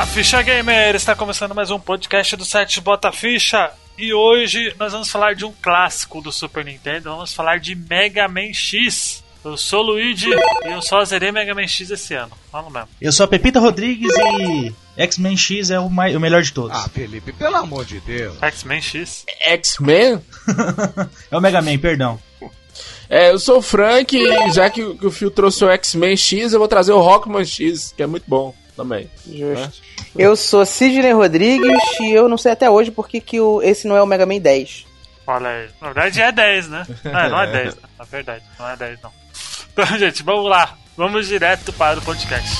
[0.00, 0.94] Bota Ficha Gamer!
[0.94, 3.70] Está começando mais um podcast do site Bota Ficha.
[3.98, 7.10] E hoje nós vamos falar de um clássico do Super Nintendo.
[7.10, 9.22] Vamos falar de Mega Man X.
[9.44, 10.30] Eu sou o Luigi
[10.64, 12.32] e eu só zerei Mega Man X esse ano.
[12.50, 12.88] Vamos mesmo.
[12.98, 16.74] Eu sou a Pepita Rodrigues e X-Men X é o, mais, o melhor de todos.
[16.74, 18.42] Ah, Felipe, pelo amor de Deus.
[18.42, 19.26] X-Men X.
[19.38, 20.24] X-Men?
[21.30, 22.18] é o Mega Man, perdão.
[23.06, 26.54] É, eu sou o Frank e já que, que o Phil trouxe o X-Men X,
[26.54, 29.10] eu vou trazer o Rockman X, que é muito bom também.
[29.26, 29.54] Justo.
[29.54, 29.70] Né?
[30.16, 33.94] Eu sou Sidney Rodrigues e eu não sei até hoje porque que o, esse não
[33.94, 34.86] é o Mega Man 10.
[35.26, 35.68] Olha aí.
[35.80, 36.86] Na verdade é 10, né?
[37.04, 37.82] Não, não é 10, né?
[37.98, 39.12] Na verdade, não é 10 não.
[39.72, 40.76] Então, gente, vamos lá.
[40.96, 42.56] Vamos direto para o podcast.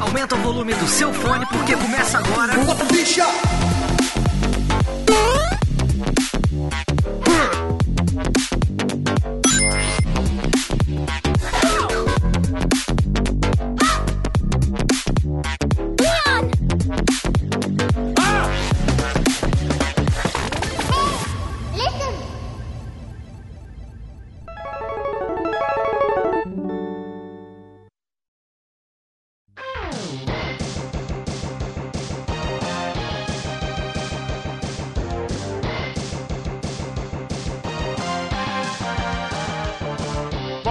[0.00, 2.54] Aumenta o volume do seu fone porque começa agora.
[2.64, 2.84] Bota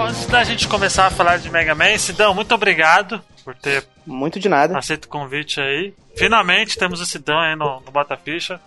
[0.08, 0.28] ficha!
[0.28, 4.50] da gente começar a falar de Mega Man, Sidão, muito obrigado por ter muito de
[4.50, 4.78] nada.
[4.78, 5.94] aceito o convite aí.
[6.16, 8.60] Finalmente temos o Sidão aí no, no Bota Ficha.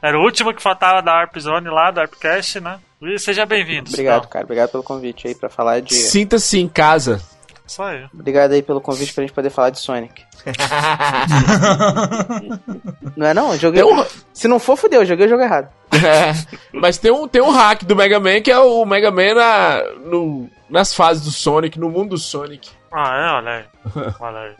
[0.00, 2.78] Era o último que faltava da Arp Zone lá, do Arpcast, né?
[3.00, 3.90] E seja bem-vindo.
[3.90, 4.30] Obrigado, Sidão.
[4.30, 4.44] cara.
[4.44, 5.94] Obrigado pelo convite aí pra falar de.
[5.94, 7.22] Sinta-se em casa.
[7.66, 8.04] Isso aí.
[8.12, 10.22] Obrigado aí pelo convite pra gente poder falar de Sonic.
[13.16, 13.56] não é não?
[13.56, 13.82] Joguei.
[13.82, 14.04] Um...
[14.32, 15.68] Se não for, fudeu, joguei o jogo errado.
[16.04, 16.32] É,
[16.72, 19.82] mas tem um, tem um hack do Mega Man que é o Mega Man na,
[20.00, 22.70] no, nas fases do Sonic, no mundo do Sonic.
[22.92, 23.30] Ah, é?
[23.32, 24.14] Olha aí.
[24.20, 24.54] Olha aí.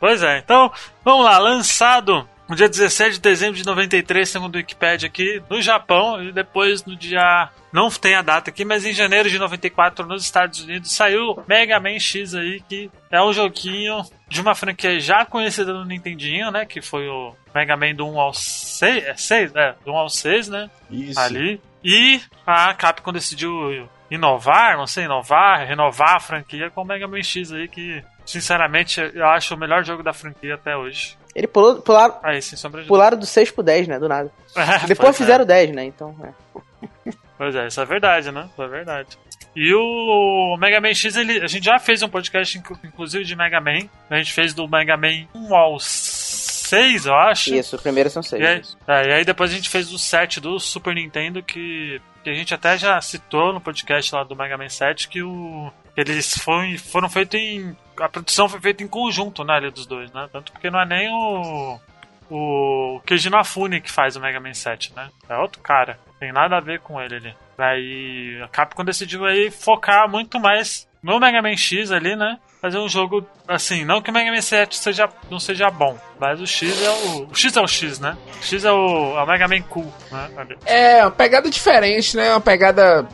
[0.00, 0.70] Pois é, então,
[1.04, 1.38] vamos lá.
[1.38, 6.32] Lançado no dia 17 de dezembro de 93, segundo o Wikipedia aqui, no Japão, e
[6.32, 7.50] depois no dia.
[7.72, 11.78] Não tem a data aqui, mas em janeiro de 94 nos Estados Unidos saiu Mega
[11.78, 16.64] Man X aí, que é um joguinho de uma franquia já conhecida no Nintendinho, né?
[16.64, 19.04] Que foi o Mega Man do 1 ao 6.
[19.04, 20.70] É, 6 é, do 1 ao 6, né?
[20.90, 21.20] Isso.
[21.20, 21.60] Ali.
[21.84, 27.22] E a Capcom decidiu inovar, não sei, inovar, renovar a franquia com o Mega Man
[27.22, 31.16] X aí, que sinceramente eu acho o melhor jogo da franquia até hoje.
[31.36, 33.98] Ele pulou, pularam, sombra de pularam do 6 pro 10, né?
[33.98, 34.32] Do nada.
[34.56, 35.46] É, Depois pois fizeram é.
[35.46, 35.84] 10, né?
[35.84, 37.12] Então, é.
[37.36, 38.48] Pois é, isso é verdade, né?
[38.50, 39.18] Isso é verdade.
[39.54, 43.36] E o Mega Man X, ele, a gente já fez um podcast, inclu- inclusive, de
[43.36, 43.80] Mega Man.
[44.08, 47.54] A gente fez do Mega Man 1 ao 6, eu acho.
[47.54, 48.42] Isso, o primeiro são 6.
[48.42, 52.00] E aí, é, e aí depois a gente fez o 7 do Super Nintendo, que,
[52.24, 55.70] que a gente até já citou no podcast lá do Mega Man 7, que o,
[55.96, 57.76] eles foram, foram feitos em.
[57.98, 60.28] A produção foi feita em conjunto, né, ali dos dois, né?
[60.30, 61.80] Tanto porque não é nem o.
[62.28, 65.10] O Keiji Inafune que faz o Mega Man 7, né?
[65.28, 65.98] É outro cara.
[66.18, 67.34] Tem nada a ver com ele ali.
[67.56, 72.38] Aí a Capcom decidiu aí focar muito mais no Mega Man X ali, né?
[72.66, 76.40] Fazer um jogo assim, não que o Mega Man 7 seja, não seja bom, mas
[76.40, 77.28] o X é o.
[77.30, 78.16] O X é o X, né?
[78.40, 80.28] O X é o, é o Mega Man cool, né?
[80.36, 80.58] Ali.
[80.66, 82.28] É, uma pegada diferente, né?
[82.32, 83.06] Uma pegada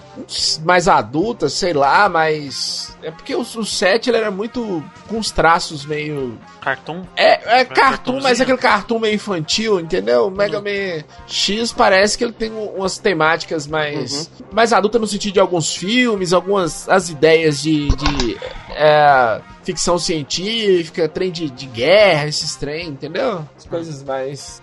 [0.65, 2.97] mais adulta, sei lá, mas.
[3.03, 4.83] É porque o, o 7 ele era muito.
[5.07, 6.39] com os traços meio.
[6.63, 7.03] Cartoon.
[7.15, 10.29] É, é cartoon, mas é aquele cartoon meio infantil, entendeu?
[10.29, 14.31] O Mega Man X parece que ele tem um- umas temáticas mais.
[14.51, 16.89] mais adulta no sentido de alguns filmes, algumas.
[16.89, 17.89] as ideias de.
[17.89, 18.39] de
[18.71, 23.47] é, ficção científica, trem de, de guerra, esses trem, entendeu?
[23.57, 24.63] As coisas mais.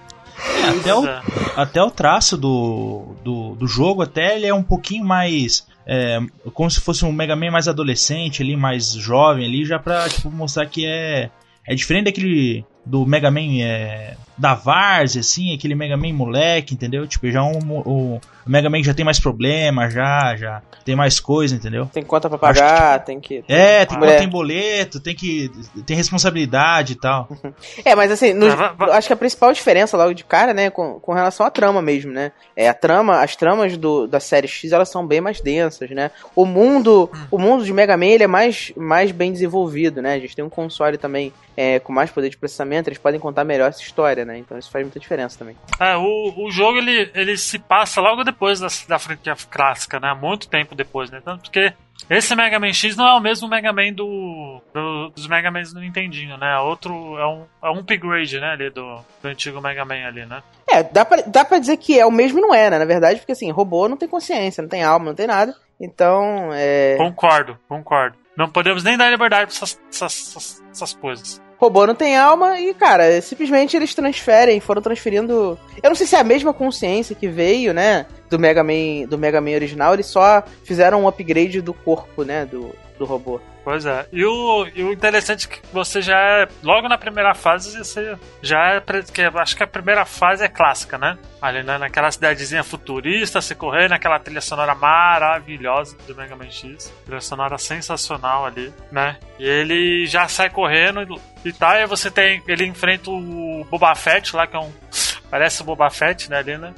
[0.79, 1.21] Até o, é.
[1.55, 5.67] até o traço do, do, do jogo, até ele é um pouquinho mais.
[5.85, 6.19] é,
[6.53, 10.31] como se fosse um Mega Man mais adolescente ali, mais jovem ali, já pra tipo,
[10.31, 11.29] mostrar que é.
[11.65, 12.65] É diferente daquele.
[12.85, 17.05] Do Mega Man é, da Várzea, assim, aquele Mega Man moleque, entendeu?
[17.05, 21.19] Tipo, já um, o, o Mega Man já tem mais problema, já, já tem mais
[21.19, 21.85] coisa, entendeu?
[21.93, 23.43] Tem conta pra pagar, tem que.
[23.47, 24.15] É, tem, É.
[24.17, 25.51] tem boleto, tem que.
[25.85, 27.27] tem responsabilidade e tal.
[27.85, 30.99] É, mas assim, no- Ah, acho que a principal diferença logo de cara, né, com,
[30.99, 32.31] com relação à trama mesmo, né?
[32.55, 36.11] É, a trama, as tramas do, da série X, elas são bem mais densas, né?
[36.35, 40.13] O mundo, o mundo de Mega Man, ele é mais, mais bem desenvolvido, né?
[40.13, 43.43] A gente tem um console também é, com mais poder de processamento, eles podem contar
[43.43, 44.28] melhor essa história, né?
[44.37, 45.55] Então isso faz muita diferença também.
[45.79, 50.13] É, o, o jogo ele, ele se passa logo depois da, da franquia clássica, né?
[50.13, 51.21] Muito tempo depois, né?
[51.23, 51.73] Tanto porque
[52.09, 55.73] esse Mega Man X não é o mesmo Mega Man do, do- dos Mega Mans
[55.73, 56.57] do Nintendinho, né?
[56.59, 60.41] Outro é um, é um upgrade, né, ali do, do antigo Mega Man ali, né?
[60.67, 62.79] É, dá pra, dá pra dizer que é o mesmo e não é, né?
[62.79, 65.53] Na verdade, porque assim, robô não tem consciência, não tem alma, não tem nada.
[65.81, 66.95] Então, é.
[66.97, 68.17] Concordo, concordo.
[68.37, 71.41] Não podemos nem dar liberdade pra essas, essas, essas, essas coisas.
[71.59, 75.59] Robô não tem alma e, cara, simplesmente eles transferem, foram transferindo.
[75.83, 78.05] Eu não sei se é a mesma consciência que veio, né?
[78.29, 82.45] Do Mega Man, do Mega Man original, eles só fizeram um upgrade do corpo, né?
[82.45, 83.41] Do, do robô.
[83.63, 84.05] Pois é.
[84.11, 86.47] E o, e o interessante é que você já é.
[86.61, 88.83] Logo na primeira fase, você já é.
[89.11, 91.17] Que acho que a primeira fase é clássica, né?
[91.41, 96.93] Ali né, naquela cidadezinha futurista, você correr naquela trilha sonora maravilhosa do Mega Man X.
[97.05, 99.17] Trilha sonora sensacional ali, né?
[99.39, 101.73] E ele já sai correndo e tal.
[101.73, 102.43] E aí você tem.
[102.47, 104.71] Ele enfrenta o Boba Fett lá, que é um.
[105.29, 106.73] Parece o Boba Fett, né, ali, né?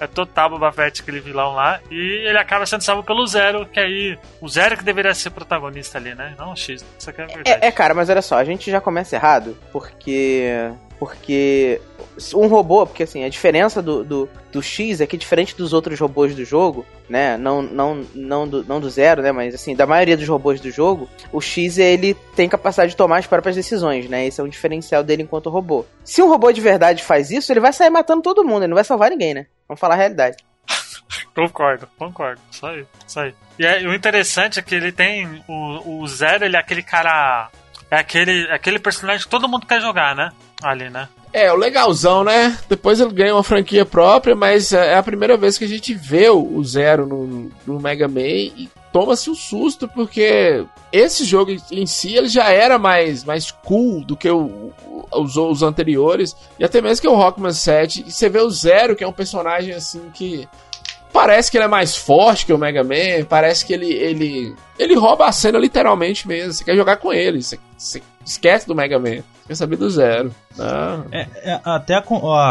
[0.00, 1.80] É total Boba Fett, aquele vilão lá.
[1.90, 4.18] E ele acaba sendo salvo pelo Zero, que aí.
[4.40, 6.34] O Zero que deveria ser protagonista ali, né?
[6.38, 6.84] Não o X.
[6.98, 7.64] Isso aqui é verdade.
[7.64, 10.70] É, é, cara, mas olha só, a gente já começa errado, porque.
[11.02, 11.80] Porque
[12.32, 15.98] um robô, porque assim, a diferença do, do, do X é que diferente dos outros
[15.98, 17.36] robôs do jogo, né?
[17.36, 19.32] Não, não, não, do, não do zero, né?
[19.32, 23.18] Mas assim, da maioria dos robôs do jogo, o X ele tem capacidade de tomar
[23.18, 24.24] as próprias decisões, né?
[24.24, 25.84] Esse é um diferencial dele enquanto robô.
[26.04, 28.76] Se um robô de verdade faz isso, ele vai sair matando todo mundo, ele não
[28.76, 29.46] vai salvar ninguém, né?
[29.66, 30.36] Vamos falar a realidade.
[31.34, 32.40] Concordo, concordo.
[32.48, 33.34] Isso aí, isso aí.
[33.58, 35.42] E é- o interessante é que ele tem.
[35.48, 37.50] O, o Zero, ele é aquele cara.
[37.90, 40.30] É aquele, aquele personagem que todo mundo quer jogar, né?
[40.62, 41.08] Ali, né?
[41.32, 42.58] É, o legalzão, né?
[42.68, 46.28] Depois ele ganha uma franquia própria, mas é a primeira vez que a gente vê
[46.28, 50.62] o Zero no, no Mega Man e toma-se um susto, porque
[50.92, 54.72] esse jogo em- si ele já era mais, mais cool do que o-
[55.10, 58.04] os, os anteriores, e até mesmo que o Rockman 7.
[58.06, 60.46] E você vê o Zero, que é um personagem assim que.
[61.12, 64.94] Parece que ele é mais forte que o Mega Man, parece que ele, ele, ele
[64.96, 66.52] rouba a cena literalmente mesmo.
[66.52, 69.90] Você quer jogar com ele, você, você esquece do Mega Man, você quer saber do
[69.90, 70.34] Zero.
[70.56, 71.04] Não.
[71.12, 71.98] É, é, até a,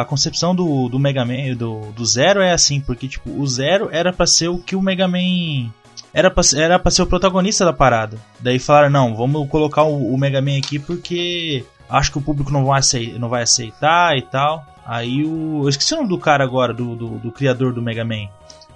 [0.02, 3.90] a concepção do, do Mega Man, do, do Zero é assim, porque tipo, o Zero
[3.92, 5.72] era pra ser o que o Mega Man.
[6.14, 8.18] Era pra, era pra ser o protagonista da parada.
[8.40, 12.52] Daí falaram, não, vamos colocar o, o Mega Man aqui porque acho que o público
[12.52, 14.66] não vai, acei- não vai aceitar e tal.
[14.86, 15.62] Aí o.
[15.64, 18.28] Eu esqueci o nome do cara agora, do, do, do criador do Mega Man.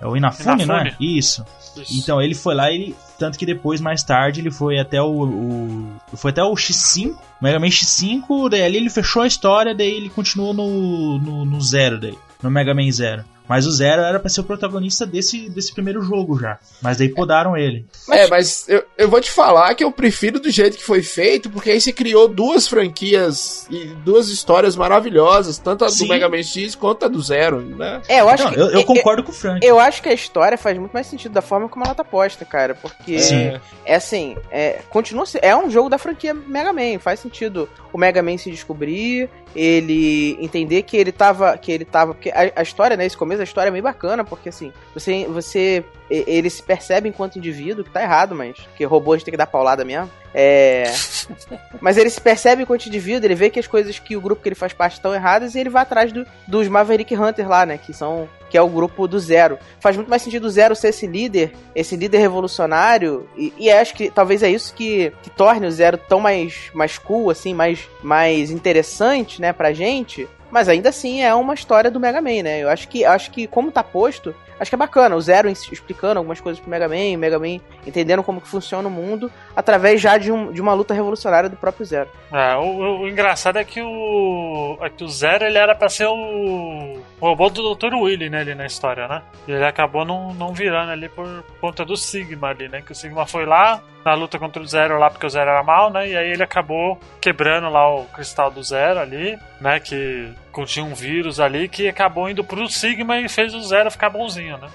[0.05, 0.81] É o Inafune, não é?
[0.81, 1.17] Inafune.
[1.17, 1.45] Isso.
[1.75, 1.99] Isso.
[1.99, 6.17] Então ele foi lá e tanto que depois mais tarde ele foi até o, o
[6.17, 10.09] foi até o X5, Mega Man X5, daí ali ele fechou a história, daí ele
[10.09, 13.23] continuou no, no, no zero daí, no Mega Man Zero.
[13.47, 16.57] Mas o Zero era pra ser o protagonista desse, desse primeiro jogo já.
[16.81, 17.85] Mas daí podaram ele.
[18.09, 21.49] É, mas eu, eu vou te falar que eu prefiro do jeito que foi feito,
[21.49, 26.07] porque aí você criou duas franquias e duas histórias maravilhosas, tanto a do Sim.
[26.09, 28.01] Mega Man X quanto a do Zero, né?
[28.07, 28.59] É, eu acho Não, que.
[28.59, 29.65] eu, eu concordo com o Frank.
[29.65, 32.43] Eu acho que a história faz muito mais sentido da forma como ela tá posta,
[32.45, 32.73] cara.
[32.75, 33.59] Porque Sim.
[33.85, 36.99] é assim, é, continua se- é um jogo da franquia Mega Man.
[36.99, 41.57] Faz sentido o Mega Man se descobrir, ele entender que ele tava.
[41.57, 42.13] Que ele tava.
[42.13, 43.05] Porque a, a história, né?
[43.05, 45.25] Esse começo da história é meio bacana, porque assim, você.
[45.27, 48.55] você ele se percebe enquanto indivíduo, que tá errado, mas.
[48.75, 50.09] Que robô a gente tem que dar paulada mesmo.
[50.37, 50.91] É.
[51.79, 54.49] Mas ele se percebe enquanto indivíduo, ele vê que as coisas que o grupo que
[54.49, 57.77] ele faz parte estão erradas e ele vai atrás do- dos Maverick Hunters lá, né?
[57.77, 58.27] Que são.
[58.49, 59.57] Que é o grupo do Zero.
[59.79, 63.27] Faz muito mais sentido o Zero ser esse líder, esse líder revolucionário.
[63.37, 66.97] E, e acho que talvez é isso que, que torne o Zero tão mais, mais
[66.97, 70.27] cool, assim, mais, mais interessante, né, pra gente.
[70.55, 72.63] Mas ainda assim é uma história do Mega Man, né?
[72.63, 75.13] Eu acho que, acho que como tá posto, acho que é bacana.
[75.13, 78.87] O Zero explicando algumas coisas pro Mega Man, o Mega Man entendendo como que funciona
[78.87, 82.09] o mundo, através já de, um, de uma luta revolucionária do próprio Zero.
[82.31, 84.77] É, o, o- o engraçado é que o.
[84.79, 86.99] É que o Zero ele era pra ser o.
[87.25, 87.95] Robô do Dr.
[87.95, 89.21] Willy, né, ali na história, né?
[89.47, 92.81] E ele acabou não, não virando ali por conta do Sigma ali, né?
[92.81, 95.63] Que o Sigma foi lá na luta contra o Zero lá porque o Zero era
[95.63, 96.07] mal, né?
[96.07, 99.79] E aí ele acabou quebrando lá o cristal do Zero ali, né?
[99.79, 104.09] Que continha um vírus ali que acabou indo pro Sigma e fez o Zero ficar
[104.09, 104.69] bonzinho, né?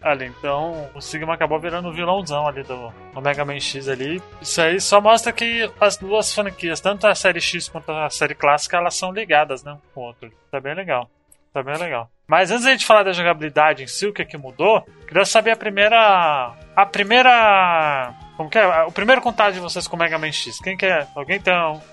[0.00, 4.22] Ali, então o Sigma acabou virando o vilãozão ali do, Mega Man X ali.
[4.40, 8.34] Isso aí só mostra que as duas franquias, tanto a série X quanto a série
[8.34, 9.76] clássica, elas são ligadas, né?
[9.94, 10.32] Com o outro.
[10.50, 11.10] Tá bem legal.
[11.58, 12.08] Tá bem legal.
[12.26, 15.50] Mas antes da gente falar da jogabilidade em si, o que que mudou, queria saber
[15.52, 16.52] a primeira.
[16.76, 18.14] A primeira.
[18.36, 18.84] Como que é?
[18.84, 20.60] O primeiro contato de vocês com o Mega Man X.
[20.60, 21.08] Quem quer?
[21.16, 21.52] Alguém tem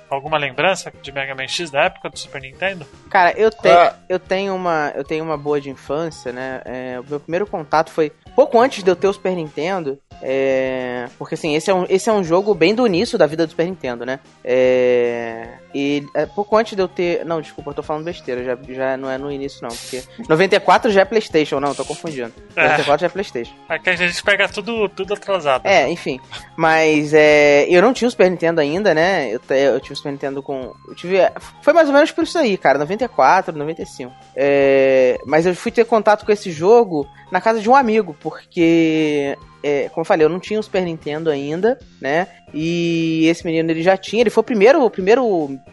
[0.10, 2.86] alguma lembrança de Mega Man X da época do Super Nintendo?
[3.10, 3.96] Cara, eu tenho, Ah.
[4.08, 6.62] eu tenho uma, eu tenho uma boa de infância, né?
[6.66, 11.08] É, o meu primeiro contato foi pouco antes de eu ter o Super Nintendo, é,
[11.18, 13.50] porque assim, esse é, um, esse é um jogo bem do início da vida do
[13.50, 14.20] Super Nintendo, né?
[14.44, 17.26] É, e é, pouco antes de eu ter.
[17.26, 19.70] Não, desculpa, eu tô falando besteira, já, já não é no início, não.
[19.70, 22.34] Porque 94 já é PlayStation, não, tô confundindo.
[22.56, 23.54] 94 já é PlayStation.
[23.70, 25.66] É que a gente pega tudo, tudo atrasado.
[25.66, 26.20] É, enfim.
[26.56, 29.30] Mas é, eu não tinha o Super Nintendo ainda, né?
[29.30, 30.74] Eu, eu tive o Super Nintendo com.
[30.88, 31.18] Eu tive.
[31.62, 34.14] Foi mais ou menos por isso aí, cara, 94, 95.
[34.36, 39.38] É, mas eu fui ter contato com esse jogo na casa de um amigo, porque.
[39.64, 42.28] é, como eu falei, eu não tinha o Super Nintendo ainda, né?
[42.52, 45.24] E esse menino ele já tinha, ele foi o primeiro, o primeiro,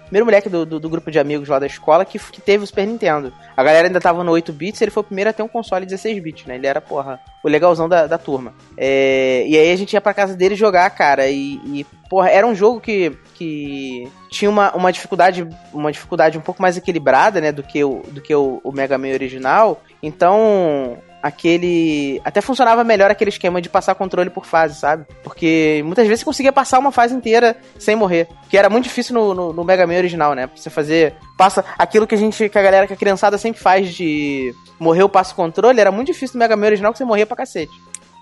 [0.04, 2.66] primeiro moleque do, do, do grupo de amigos lá da escola que, que teve o
[2.66, 3.32] Super Nintendo.
[3.56, 5.87] A galera ainda tava no 8 bits, ele foi o primeiro a ter um console
[5.87, 6.56] 16 bits, né?
[6.56, 8.52] Ele era, porra, o legalzão da, da turma.
[8.76, 12.47] É, e aí a gente ia pra casa dele jogar, cara, e, e, porra, era
[12.47, 17.50] um jogo que, que tinha uma, uma dificuldade uma dificuldade um pouco mais equilibrada, né,
[17.50, 19.82] do que o, do que o, o Mega Man original.
[20.02, 22.21] Então, aquele.
[22.25, 25.07] Até funcionava melhor aquele esquema de passar controle por fase, sabe?
[25.23, 28.29] Porque muitas vezes você conseguia passar uma fase inteira sem morrer.
[28.50, 30.47] Que era muito difícil no, no, no Mega Man original, né?
[30.47, 31.14] Pra você fazer.
[31.38, 32.49] Passa aquilo que a gente.
[32.49, 36.09] que a galera, que a criançada sempre faz de morrer o passo controle, era muito
[36.09, 37.73] difícil no Mega Man original que você morria pra cacete.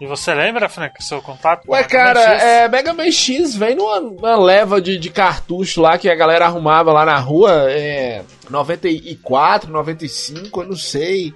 [0.01, 1.67] E você lembra, Frank, seu contato?
[1.67, 2.43] com Ué, Mega cara, X?
[2.43, 6.47] é, Mega Man X vem numa, numa leva de, de cartucho lá que a galera
[6.47, 7.71] arrumava lá na rua.
[7.71, 11.35] É, 94, 95, eu não sei.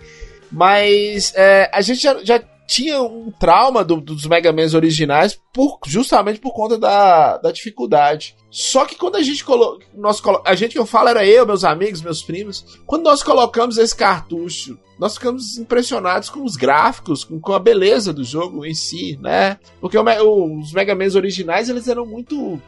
[0.54, 5.78] Mas é, a gente já, já tinha um trauma do- dos Mega Mans originais por,
[5.86, 8.34] justamente por conta da, da dificuldade.
[8.50, 9.80] Só que quando a gente colocou.
[10.44, 12.78] A gente que eu falo era eu, meus amigos, meus primos.
[12.86, 18.12] Quando nós colocamos esse cartucho, nós ficamos impressionados com os gráficos, com, com a beleza
[18.12, 19.58] do jogo em si, né?
[19.80, 22.62] Porque o os Mega Mans originais eles eram muito.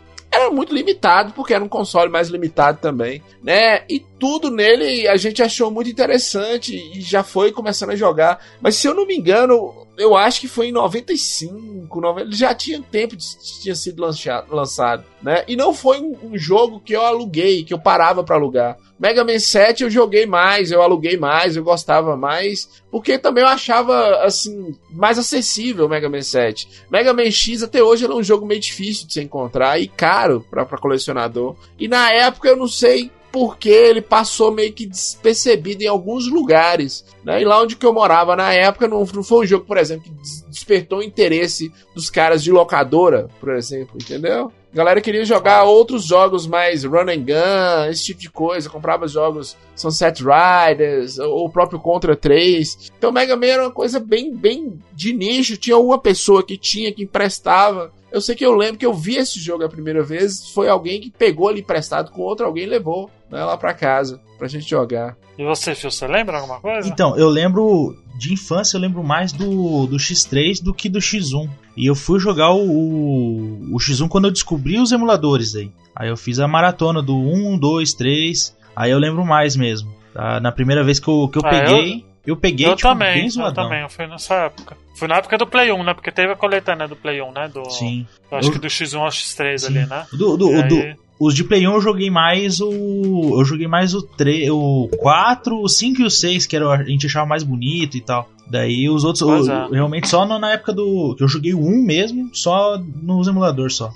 [0.47, 3.83] Era muito limitado, porque era um console mais limitado também, né?
[3.89, 8.41] E tudo nele a gente achou muito interessante e já foi começando a jogar.
[8.61, 12.55] Mas se eu não me engano, eu acho que foi em 95, 90, ele já
[12.55, 13.25] tinha tempo de
[13.61, 15.45] tinha sido lançado, lançado, né?
[15.49, 18.77] E não foi um, um jogo que eu aluguei, que eu parava pra alugar.
[18.99, 23.49] Mega Man 7 eu joguei mais, eu aluguei mais, eu gostava mais, porque também eu
[23.49, 26.69] achava assim mais acessível o Mega Man 7.
[26.91, 30.45] Mega Man X até hoje é um jogo meio difícil de se encontrar e caro
[30.51, 31.57] pra colecionador.
[31.79, 37.05] E na época eu não sei porque ele passou meio que despercebido em alguns lugares.
[37.23, 37.43] Né?
[37.43, 40.05] E lá onde que eu morava na época, não, não foi um jogo, por exemplo,
[40.05, 44.51] que des- despertou o interesse dos caras de locadora, por exemplo, entendeu?
[44.73, 48.71] A galera queria jogar outros jogos mais run and gun, esse tipo de coisa.
[48.71, 52.91] Comprava jogos Sunset Riders, ou o próprio Contra 3.
[52.97, 55.59] Então Mega Man era uma coisa bem, bem de nicho.
[55.59, 57.93] Tinha uma pessoa que tinha, que emprestava.
[58.13, 60.49] Eu sei que eu lembro que eu vi esse jogo a primeira vez.
[60.51, 64.49] Foi alguém que pegou ele emprestado com outro, alguém levou né, lá pra casa pra
[64.49, 65.17] gente jogar.
[65.39, 66.89] E você, Phil, você lembra alguma coisa?
[66.89, 71.49] Então, eu lembro de infância, eu lembro mais do, do X3 do que do X1.
[71.77, 75.71] E eu fui jogar o, o, o X1 quando eu descobri os emuladores aí.
[75.95, 78.57] Aí eu fiz a maratona do 1, 2, 3.
[78.75, 79.91] Aí eu lembro mais mesmo.
[80.13, 80.41] tá?
[80.41, 83.25] Na primeira vez que eu, que eu Ah, peguei, eu, peguei eu tipo, também, bem
[83.25, 83.65] eu zoadão.
[83.65, 84.77] também, eu fui nessa época.
[84.95, 85.95] Fui na época do Play 1, né?
[85.95, 87.49] Porque teve a coletânea do Play 1, né?
[87.53, 88.07] Do, Sim.
[88.31, 89.67] eu acho Eu- que do X1 ao X3 Sim.
[89.79, 90.07] ali, né?
[90.13, 93.39] Do, do, do- aí- os de Play 1 eu joguei mais o.
[93.39, 96.83] Eu joguei mais o, 3, o 4, o 5 e o 6, que era, a
[96.85, 98.29] gente achava mais bonito e tal.
[98.49, 99.67] Daí os outros, é.
[99.73, 101.15] realmente só no- na época do.
[101.17, 103.91] que eu joguei o 1 mesmo, só nos emuladores só.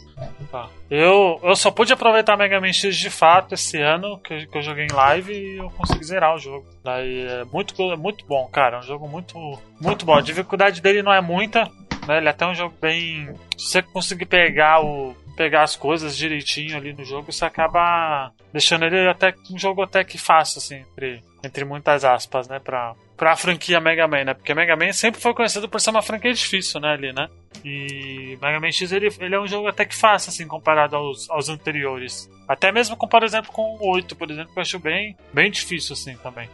[0.51, 0.69] Tá.
[0.91, 4.63] Eu, eu só pude aproveitar Mega Man X de fato esse ano, que, que eu
[4.63, 6.67] joguei em live e eu consegui zerar o jogo.
[6.83, 8.79] Daí é muito, é muito bom, cara.
[8.79, 9.39] É um jogo muito,
[9.81, 10.15] muito bom.
[10.15, 11.71] A dificuldade dele não é muita,
[12.09, 12.19] né?
[12.19, 13.29] Ele é até um jogo bem.
[13.57, 15.15] Se você conseguir pegar o.
[15.41, 20.05] Pegar as coisas direitinho ali no jogo, você acaba deixando ele até um jogo até
[20.05, 22.59] que fácil, assim, entre, entre muitas aspas, né?
[22.59, 24.35] Pra, pra franquia Mega Man, né?
[24.35, 26.93] Porque Mega Man sempre foi conhecido por ser uma franquia difícil, né?
[26.93, 27.27] Ali, né?
[27.65, 31.31] E Mega Man X ele, ele é um jogo até que fácil, assim, comparado aos,
[31.31, 32.29] aos anteriores.
[32.47, 35.51] Até mesmo, com, por exemplo, com o 8, por exemplo, que eu acho bem, bem
[35.51, 36.51] difícil, assim, também.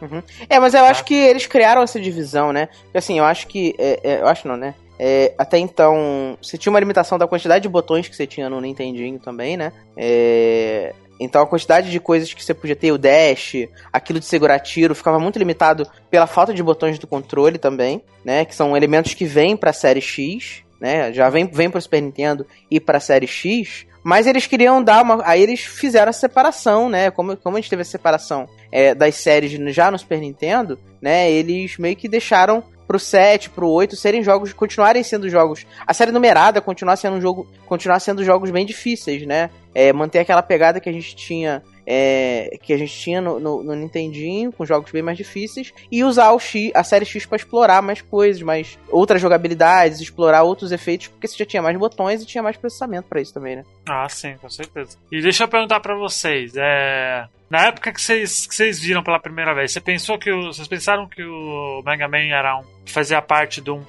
[0.47, 2.67] É, mas eu acho que eles criaram essa divisão, né?
[2.83, 3.75] Porque assim, eu acho que.
[3.77, 4.73] é, é, eu acho não, né?
[4.99, 8.59] É, até então, você tinha uma limitação da quantidade de botões que você tinha no
[8.59, 9.71] Nintendinho também, né?
[9.95, 14.59] É, então a quantidade de coisas que você podia ter, o dash, aquilo de segurar
[14.59, 18.45] tiro, ficava muito limitado pela falta de botões do controle também, né?
[18.45, 21.11] Que são elementos que vêm pra série X, né?
[21.13, 23.85] Já vem, vem pro Super Nintendo e pra série X.
[24.03, 25.21] Mas eles queriam dar uma.
[25.25, 27.11] Aí eles fizeram a separação, né?
[27.11, 31.29] Como, como a gente teve a separação é, das séries já no Super Nintendo, né?
[31.29, 35.65] Eles meio que deixaram pro 7, pro 8 serem jogos, continuarem sendo jogos.
[35.85, 37.47] A série numerada continuar sendo um jogo.
[37.65, 39.49] Continuar sendo jogos bem difíceis, né?
[39.75, 43.63] É, manter aquela pegada que a gente tinha é, que a gente tinha no, no,
[43.63, 47.37] no Nintendinho, com jogos bem mais difíceis, e usar o X, a série X para
[47.37, 52.21] explorar mais coisas, mais outras jogabilidades, explorar outros efeitos, porque você já tinha mais botões
[52.21, 53.65] e tinha mais processamento para isso também, né?
[53.87, 54.97] Ah, sim, com certeza.
[55.09, 57.25] E deixa eu perguntar pra vocês, é...
[57.49, 60.67] Na época que vocês, que vocês viram pela primeira vez, você pensou que o, vocês
[60.67, 63.81] pensaram que o Mega Man era um, fazia parte de, um,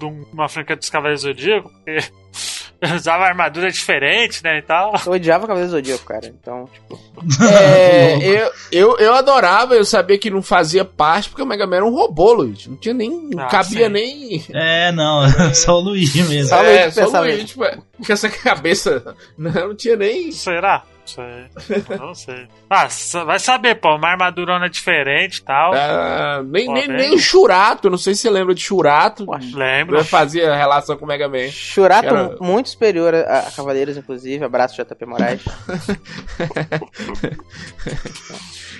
[0.00, 1.70] de um- uma franquia dos Cavaleiros do Zodíaco?
[1.70, 1.98] Porque
[2.94, 4.94] usava armadura diferente, né, e tal.
[5.06, 6.26] Eu odiava Cavaleiro do Zodíaco, cara.
[6.26, 6.98] Então, tipo.
[7.50, 11.76] É, eu, eu, eu adorava, eu sabia que não fazia parte, porque o Mega Man
[11.76, 12.66] era um robô, Luiz.
[12.66, 13.10] Não tinha nem.
[13.10, 13.92] Não Ah, cabia sim.
[13.92, 14.44] nem.
[14.52, 15.22] É, não,
[15.54, 16.48] só o Luigi mesmo.
[16.48, 17.44] Só o é, Luigi só o nisso.
[17.46, 17.76] tipo, é,
[18.06, 19.14] com essa cabeça.
[19.38, 20.30] Não, não tinha nem.
[20.32, 20.82] Será?
[21.04, 21.46] Sei.
[21.98, 22.48] Não sei.
[22.70, 22.88] Ah,
[23.26, 25.72] vai saber, pô, uma armadurona diferente e tal.
[25.74, 29.26] ah, nem, Pô, nem, bem- nem o Churato, não sei se você lembra de Churato.
[29.54, 30.02] Lembro.
[30.04, 31.48] Fazia relação com o Mega Man.
[31.50, 34.44] Churato Era- muito superior a, a Cavaleiros, inclusive.
[34.44, 35.42] Abraço, JP Moraes.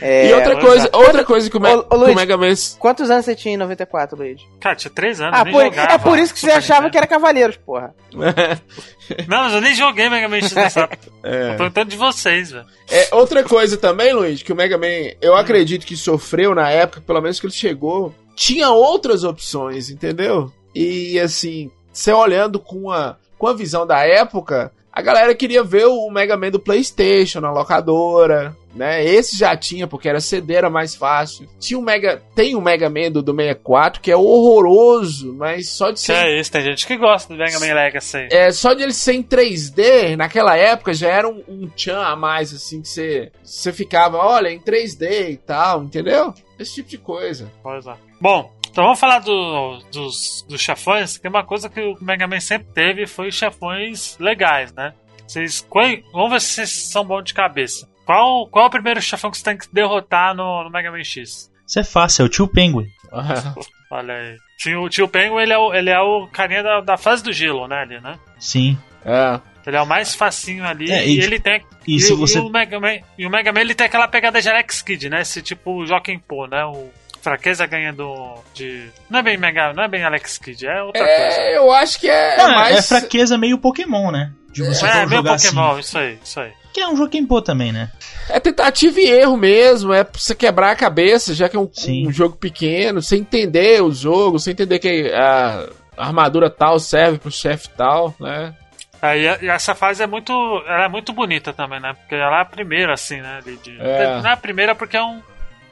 [0.00, 0.97] É, e outra coisa, é.
[0.97, 2.16] outra coisa que o, Me- Ô, ô, que o Luiz.
[2.16, 2.52] Mega Man.
[2.78, 4.43] Quantos anos você tinha em 94, Luiz?
[4.61, 5.93] Cara, tinha três anos, Ah, por- jogava.
[5.93, 7.95] é por isso que você achava que era Cavaleiros, porra.
[9.28, 10.99] Não, mas eu nem joguei Mega Man X nessa época.
[11.23, 11.56] Tô É.
[11.56, 12.64] perguntando de vocês, velho.
[12.90, 17.00] É, outra coisa também, Luiz, que o Mega Man, eu acredito que sofreu na época,
[17.00, 20.52] pelo menos que ele chegou, tinha outras opções, entendeu?
[20.75, 25.87] E assim, você olhando com a, com a visão da época, a galera queria ver
[25.87, 29.04] o Mega Man do PlayStation na locadora, né?
[29.04, 31.49] Esse já tinha, porque era CD, era mais fácil.
[31.61, 35.90] Tinha o Mega, tem o Mega Man do, do 64 que é horroroso, mas só
[35.90, 38.28] de ser é isso, tem gente que gosta do Mega Man Legacy.
[38.31, 42.16] é, só de ele ser em 3D, naquela época já era um, um tchan a
[42.16, 46.33] mais, assim, que você, você ficava, olha, em 3D e tal, entendeu?
[46.59, 47.50] Esse tipo de coisa.
[47.62, 47.95] Pois é.
[48.21, 52.40] Bom, então vamos falar do- dos, dos chefões, que uma coisa que o Mega Man
[52.40, 54.95] sempre teve foi chefões legais, né?
[55.26, 55.66] Vocês,
[56.12, 57.88] vamos ver se vocês são bons de cabeça.
[58.04, 61.02] Qual, qual é o primeiro chefão que você tem que derrotar no, no Mega Man
[61.04, 61.50] X?
[61.66, 62.87] Isso é fácil, é o tio Penguin.
[63.90, 64.37] Olha aí.
[64.58, 67.32] Tio- O tio Penguin, ele é o, ele é o carinha da, da fase do
[67.32, 68.18] gelo, né, ali, né?
[68.38, 68.76] Sim.
[69.04, 69.40] É.
[69.66, 71.62] Ele é o mais facinho ali É, e, e- ele tem.
[71.87, 72.38] E e, se o- você.
[72.38, 75.08] e o Mega Man, e o Mega Man ele tem aquela pegada de Alex Kidd,
[75.08, 75.20] né?
[75.23, 76.64] Esse tipo Joaquim Pô, né?
[76.66, 76.90] O
[77.25, 78.35] fraqueza ganha do.
[78.54, 78.88] De.
[79.11, 79.73] Não é bem Mega.
[79.73, 81.40] Não é bem Alex Kidd, é outra coisa.
[81.40, 82.76] É, eu acho que é, Não, mais...
[82.76, 84.31] é fraqueza meio Pokémon, né?
[84.52, 85.81] De você É, meio jogar Pokémon, assim.
[85.81, 86.52] isso aí, isso aí.
[86.73, 87.90] Que é um Joaquim Pô também, né?
[88.28, 91.70] É tentativa e erro mesmo, é pra você quebrar a cabeça, já que é um,
[92.07, 97.31] um jogo pequeno, sem entender o jogo, sem entender que a armadura tal serve pro
[97.31, 98.55] chefe tal, né?
[99.03, 100.33] É, e, essa fase é muito.
[100.66, 101.92] Ela é muito bonita também, né?
[101.92, 103.40] Porque ela é a primeira, assim, né?
[103.44, 104.20] de- É.
[104.20, 105.20] Não é a primeira porque é um.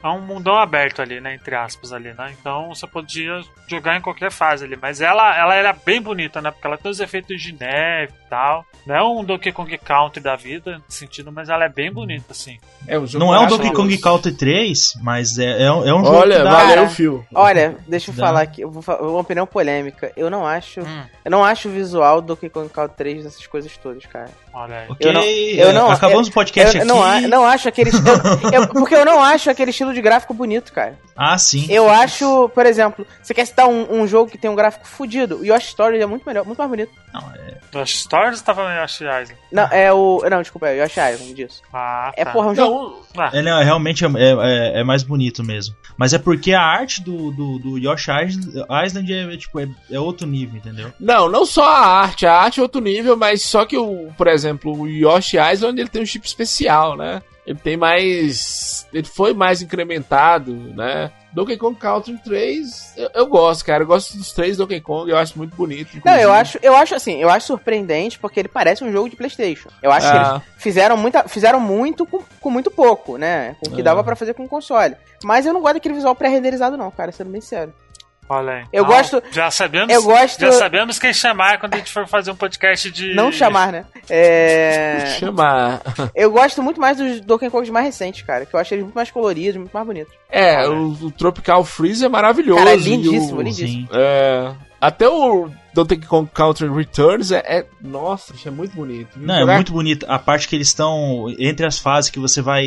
[0.03, 1.33] É um mundão aberto ali, né?
[1.35, 2.33] Entre aspas ali, né?
[2.39, 4.77] Então você podia jogar em qualquer fase ali.
[4.81, 6.51] Mas ela, ela era bem bonita, né?
[6.51, 8.65] Porque ela tem os efeitos de neve e tal.
[8.85, 12.25] Não é um Donkey Kong Country da vida, nesse sentido, mas ela é bem bonita,
[12.31, 12.57] assim.
[12.85, 13.47] É jogo Não é um.
[13.47, 16.51] Donkey Kong Country 3, mas é, é, um- é um jogo Olha, que dá...
[16.51, 17.25] valeu, Phil.
[17.33, 18.25] Olha, deixa eu Dá.
[18.25, 20.11] falar aqui, eu vou falar uma opinião polêmica.
[20.17, 20.81] Eu não acho.
[20.81, 24.29] Hum, Eu não acho o visual do Donkey Kong Country 3 dessas coisas todas, cara.
[24.53, 24.87] olha aí.
[24.89, 26.91] Ok, Eu não- eu não- acabamos o podcast eu aqui.
[26.91, 27.89] não, não acho aquele.
[27.91, 30.97] eu- eu- porque eu não acho aquele estilo de gráfico bonito, cara.
[31.15, 31.67] Ah, sim.
[31.69, 35.37] Eu acho, por exemplo, você quer citar um, um jogo que tem um gráfico fudido,
[35.37, 36.91] o Yoshi Story é muito melhor, muito mais bonito.
[37.13, 39.35] Não, é- Yoshi Stories tava no Yoshi Island.
[39.51, 40.23] Não, é o.
[40.29, 41.61] Não, desculpa, é o Yoshi Island disso.
[41.73, 42.31] Ah, É, tá.
[42.31, 43.03] porra, um jogo.
[43.15, 45.75] Não, Ah, é, não, realmente é, é- é mais bonito mesmo.
[45.97, 48.09] Mas é porque a arte do, do, do Yoshi
[48.85, 50.91] Island, é, tipo, é, é outro nível, entendeu?
[50.99, 54.27] Não, não só a arte, a arte é outro nível, mas só que o, por
[54.27, 57.21] exemplo, o Yoshi Island ele tem um chip especial, né?
[57.45, 58.87] Ele tem mais.
[58.93, 61.11] Ele foi mais incrementado, né?
[61.33, 63.81] Donkey Kong Country 3, eu, eu gosto, cara.
[63.83, 65.89] Eu gosto dos três Donkey Kong, eu acho muito bonito.
[65.93, 66.23] Não, inclusive.
[66.23, 69.69] eu acho, eu acho assim, eu acho surpreendente porque ele parece um jogo de Playstation.
[69.81, 70.41] Eu acho que Ah.
[70.45, 73.55] eles fizeram, muita, fizeram muito com, com muito pouco, né?
[73.59, 73.83] Com o que É.
[73.83, 74.95] dava pra fazer com o console.
[75.23, 77.73] Mas eu não gosto daquele visual pré-renderizado, não, cara, sendo bem sério.
[78.29, 78.65] Olha aí.
[78.71, 79.93] Eu Ah, gosto- Já sabemos.
[79.93, 83.13] eu gosto- Já sabemos quem chamar quando a gente for fazer um podcast de.
[83.13, 83.85] Não chamar, né?
[84.09, 85.15] É.
[85.19, 85.81] Chamar.
[86.15, 88.45] Eu gosto muito mais dos Donkey Kongs mais recentes, cara.
[88.45, 90.13] Que eu acho eles muito mais coloridos, muito mais bonitos.
[90.29, 92.59] É, o, o Tropical Freeze é maravilhoso.
[92.63, 93.87] Cara, e lindíssimo, o- lindíssimo.
[93.87, 93.87] Sim.
[93.93, 99.09] É, até o Donkey Kong Country Returns é, é- Nossa, é muito bonito.
[99.17, 100.05] Não, é muito bonito.
[100.09, 102.65] A parte que eles estão entre as fases que você vai.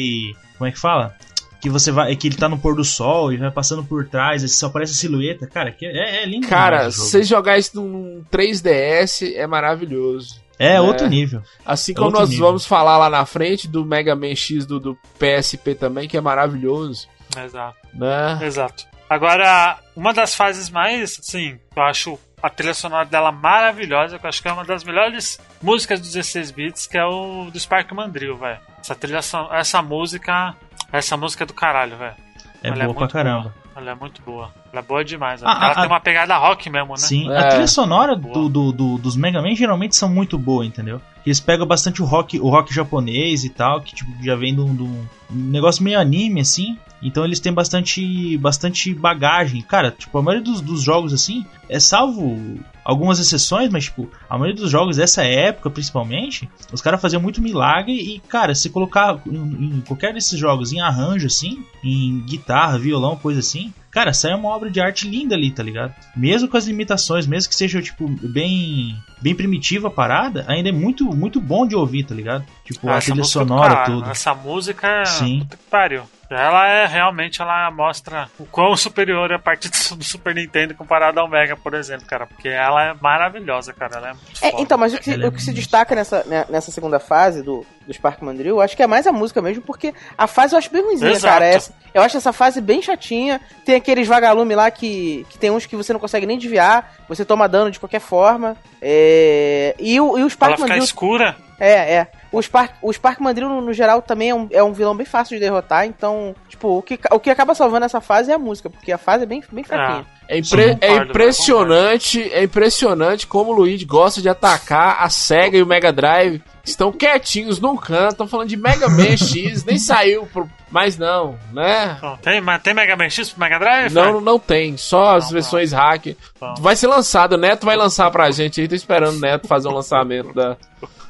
[0.59, 1.15] Como é que fala?
[1.61, 2.15] Que você vai.
[2.17, 4.93] Que ele tá no pôr do sol e vai passando por trás, aí só aparece
[4.93, 5.47] a silhueta.
[5.47, 6.47] Cara, que é, é lindo.
[6.49, 10.41] Cara, você jogar isso num 3DS é maravilhoso.
[10.59, 10.81] É, É.
[10.81, 11.43] outro nível.
[11.65, 12.47] Assim É como outro nós nível.
[12.47, 16.21] vamos falar lá na frente do Mega Man X do, do PSP também, que é
[16.21, 17.77] maravilhoso, Exato.
[17.93, 18.39] né?
[18.43, 18.85] Exato.
[19.09, 24.25] Agora, uma das fases mais, assim, que eu acho a trilha sonora dela maravilhosa, que
[24.25, 27.59] eu acho que é uma das melhores músicas dos 16 bits, que é o do
[27.61, 28.59] Spark Mandrill, velho.
[28.81, 30.55] Essa trilha son- essa música,
[30.93, 32.15] essa música é do caralho, velho.
[32.63, 33.43] É Ela boa pra muito caramba.
[33.43, 33.55] boa.
[33.77, 34.55] Ela é muito boa.
[34.77, 35.43] Ela é boa demais.
[35.43, 36.99] Ah, ela ah, tem uma pegada rock mesmo, né?
[36.99, 37.39] Sim, É.
[37.39, 41.01] a trilha sonora do, do, do- dos Mega Man geralmente são muito boa, entendeu?
[41.25, 44.61] Eles pegam bastante o rock, o rock japonês e tal, que tipo, já vem de
[44.61, 46.77] um, de um negócio meio anime, assim.
[47.03, 49.61] Então eles têm bastante, bastante bagagem.
[49.63, 54.39] Cara, tipo, a maioria dos, dos jogos, assim, é salvo algumas exceções, mas, tipo, a
[54.39, 59.19] maioria dos jogos dessa época, principalmente, os caras faziam muito milagre e, cara, se colocar
[59.27, 59.37] em,
[59.77, 64.51] em qualquer desses jogos em arranjo, assim, em guitarra, violão, coisa assim, cara, sai uma
[64.51, 65.95] obra de arte linda ali, tá ligado?
[66.15, 70.73] Mesmo com as limitações, mesmo que seja, tipo, bem bem primitiva a parada, ainda é
[70.73, 72.45] muito, muito bom de ouvir, tá ligado?
[72.63, 74.11] Tipo, a Essa trilha é sonora, caralho, tudo.
[74.11, 75.05] Essa música é.
[75.07, 75.39] Sim.
[75.39, 76.03] Puta que pariu.
[76.29, 81.21] Ela é realmente, ela mostra o quão superior é a parte do, Super Nintendo comparado
[81.21, 82.27] ao Mega, por exemplo, cara.
[82.27, 83.97] Porque ela é maravilhosa, cara.
[83.97, 84.63] Ela é muito É, foda.
[84.63, 87.43] então, mas o que, Ela é o que se destaca nessa, né, nessa segunda fase
[87.43, 90.55] do, do Spark Mandrill, eu acho que é mais a música mesmo, porque a fase
[90.55, 91.33] eu acho bem ruimzinha, Exato.
[91.33, 91.45] cara.
[91.47, 93.41] Essa, eu acho essa fase bem chatinha.
[93.65, 97.25] Tem aqueles vagalume lá que, que tem uns que você não consegue nem desviar, você
[97.25, 98.57] toma dano de qualquer forma.
[98.83, 100.85] É, e, o, e o Spark Ela fica Mandrill.
[100.85, 101.37] escura.
[101.59, 102.09] É, é.
[102.33, 105.07] O Spark, o Spark Mandrill, no, no geral, também é um, é um vilão bem
[105.07, 108.39] fácil de derrotar, então, tipo, o que, o que acaba salvando essa fase é a
[108.39, 110.05] música, porque a fase é bem, bem fraquinha.
[110.29, 115.09] É, impre- Sim, é concordo, impressionante, é impressionante como o Luigi gosta de atacar a
[115.09, 116.43] Sega e o Mega Drive.
[116.65, 120.51] Estão quietinhos num canto, estão falando de Mega Man X, nem saiu pro.
[120.69, 121.97] Mas não, né?
[122.21, 123.93] Tem, mas tem Mega Man X pro Mega Drive?
[123.95, 126.17] Não, não tem, só as Não, versões hack.
[126.41, 126.55] Não.
[126.57, 129.69] Vai ser lançado, o Neto vai lançar pra gente aí, tô esperando o Neto fazer
[129.69, 130.57] um lançamento da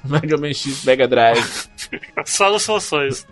[0.11, 1.69] Mega Man X Mega Drive.
[2.25, 3.27] Só nos sonhos.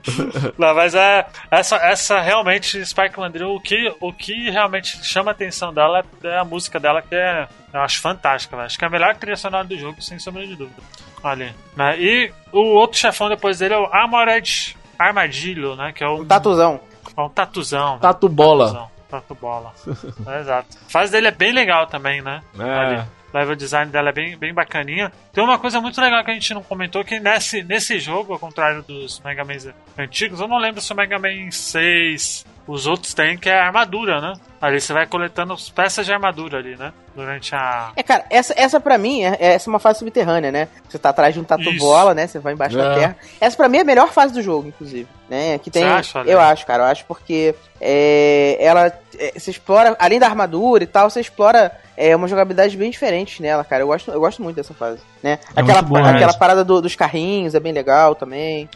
[0.59, 1.27] não, mas é.
[1.51, 6.39] Essa, essa realmente, Spark Mandrill, o que, o que realmente chama a atenção dela é
[6.39, 7.49] a música dela, que é.
[7.73, 8.67] Eu acho fantástica, velho.
[8.67, 10.81] Acho que é a melhor trilha sonora do jogo, sem sombra de dúvida.
[11.23, 11.53] Ali.
[11.77, 11.99] Né?
[11.99, 15.93] E o outro chefão depois dele é o Armored Armadilho, né?
[15.93, 16.21] Que é o.
[16.21, 16.81] Um tatuzão.
[17.17, 17.89] É um tatuzão.
[17.89, 18.01] velho.
[18.01, 18.67] Tatu bola.
[18.67, 18.91] Tatuzão.
[19.11, 19.73] Tatu bola.
[20.27, 20.69] É, exato.
[20.87, 22.43] A fase dele é bem legal também, né?
[22.59, 22.63] É.
[22.63, 23.05] Ali.
[23.35, 25.11] Level design dela é bem, bem bacaninha.
[25.33, 28.39] Tem uma coisa muito legal que a gente não comentou, que nesse, nesse jogo, ao
[28.39, 29.55] contrário dos Mega Man
[29.99, 33.67] antigos, eu não lembro se o Mega Man 6, os outros têm, que é a
[33.67, 34.33] armadura, né?
[34.61, 36.93] Ali você vai coletando as peças de armadura ali, né?
[37.15, 37.91] Durante a...
[37.97, 40.69] É, cara, essa, essa pra mim é, é- essa é uma fase subterrânea, né?
[40.89, 42.27] Você tá atrás de um tatu bola, né?
[42.27, 42.95] Você vai embaixo da É.
[42.95, 43.17] terra.
[43.41, 45.09] Essa pra mim é a melhor fase do jogo, inclusive.
[45.29, 45.59] Né?
[45.59, 49.97] Que tem, Você acha, eu acho, cara, eu acho porque é, ela é, você explora,
[49.99, 53.83] além da armadura e tal, você explora é, uma jogabilidade bem diferente nela, cara.
[53.83, 55.39] Eu gosto, eu gosto muito dessa fase, né?
[55.57, 56.39] É aquela muito boa aquela mesmo.
[56.39, 58.69] parada do- dos carrinhos é bem legal também.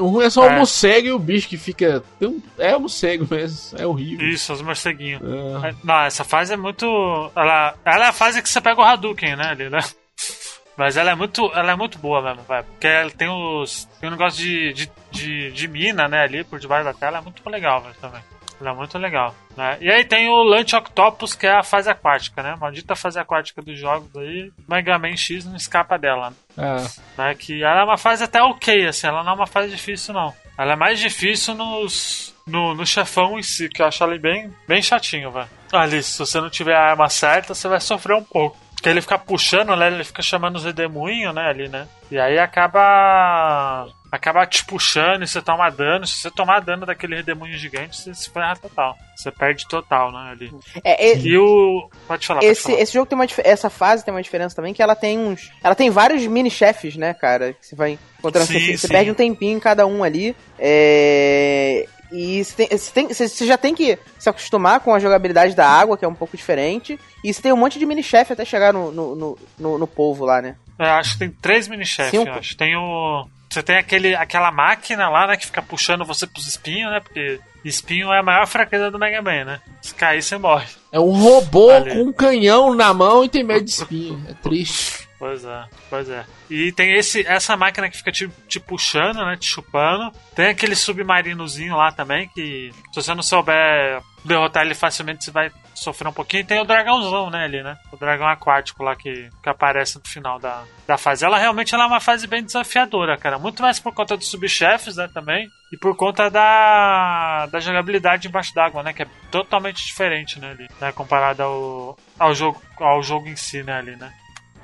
[0.00, 0.56] O ruim é só o É.
[0.58, 2.02] morcego e o bicho que fica.
[2.20, 4.28] um- É o morcego mesmo, é horrível.
[4.28, 5.20] Isso, os morceguinhos.
[5.64, 5.68] É.
[5.70, 6.86] É, Não, essa fase é muito.
[7.34, 9.48] Ela, ela é a fase que você pega o Hadouken, né?
[9.50, 9.78] Ali, né?
[10.76, 12.62] Mas ela é muito, ela é muito boa mesmo, vai.
[12.62, 13.88] Porque ela tem os.
[13.98, 16.20] Tem um negócio de, de, de, de mina, né?
[16.22, 17.18] Ali por debaixo da tela.
[17.18, 18.20] É muito legal, velho, também.
[18.60, 19.34] Ela é muito legal.
[19.56, 19.78] Né?
[19.80, 22.54] E aí tem o Lunch Octopus, que é a fase aquática, né?
[22.60, 24.52] Maldita fase aquática dos jogos aí.
[24.68, 26.32] Mega Man X não escapa dela.
[26.56, 26.76] É.
[27.16, 27.34] Né?
[27.34, 29.06] Que ela é uma fase até ok, assim.
[29.06, 30.34] Ela não é uma fase difícil, não.
[30.58, 32.34] Ela é mais difícil nos.
[32.46, 35.48] No, no chefão em si, que eu acho ele bem, bem chatinho, velho.
[35.72, 38.56] Ali, se você não tiver a arma certa, você vai sofrer um pouco.
[38.76, 39.88] Porque ele fica puxando, né?
[39.88, 41.48] Ele fica chamando os redemoinhos, né?
[41.48, 41.88] Ali, né?
[42.08, 43.88] E aí acaba.
[44.10, 46.06] Acaba te puxando e você toma dano.
[46.06, 48.96] Se você tomar dano daquele redemoinho gigante, você se ferra total.
[49.16, 50.30] Você perde total, né?
[50.30, 50.54] Ali.
[50.84, 51.88] É, é- E o.
[52.06, 52.80] Pode falar, pode esse, falar.
[52.80, 55.74] esse jogo tem uma essa fase tem uma diferença também que ela tem uns, ela
[55.74, 57.52] tem vários mini chefes, né, cara?
[57.52, 60.36] Que você vai encontrando, Sim, você, você perde um tempinho em cada um ali.
[60.58, 66.08] É, e você, já tem que se acostumar com a jogabilidade da água, que é
[66.08, 66.98] um pouco diferente.
[67.24, 69.86] E você tem um monte de mini chefe até chegar no, no, no, no, no
[69.86, 70.56] polvo lá, né?
[70.78, 72.56] É, acho que tem três mini-chefes, acho.
[72.56, 73.26] Tem o.
[73.56, 77.00] Você tem aquele, aquela máquina lá, né, que fica puxando você pros espinhos, né?
[77.00, 79.60] Porque espinho é a maior fraqueza do Mega Man, né?
[79.80, 80.66] Se cair, você morre.
[80.92, 81.90] É um robô Ali.
[81.90, 84.22] com um canhão na mão e tem medo de espinho.
[84.28, 85.08] É triste.
[85.18, 86.26] Pois é, pois é.
[86.50, 89.38] E tem esse, essa máquina que fica te, te puxando, né?
[89.38, 90.12] Te chupando.
[90.34, 95.50] Tem aquele submarinozinho lá também, que se você não souber derrotar ele facilmente, você vai
[95.78, 96.46] sofrer um pouquinho.
[96.46, 97.76] Tem o dragãozão, né, ali, né?
[97.92, 101.24] O dragão aquático lá que, que aparece no final da, da fase.
[101.24, 103.38] Ela realmente ela é uma fase bem desafiadora, cara.
[103.38, 105.48] Muito mais por conta dos subchefes, né, também.
[105.72, 108.92] E por conta da, da jogabilidade embaixo d'água, né?
[108.92, 110.68] Que é totalmente diferente, né, ali.
[110.80, 114.12] Né, comparado ao, ao, jogo, ao jogo em si, né, ali, né?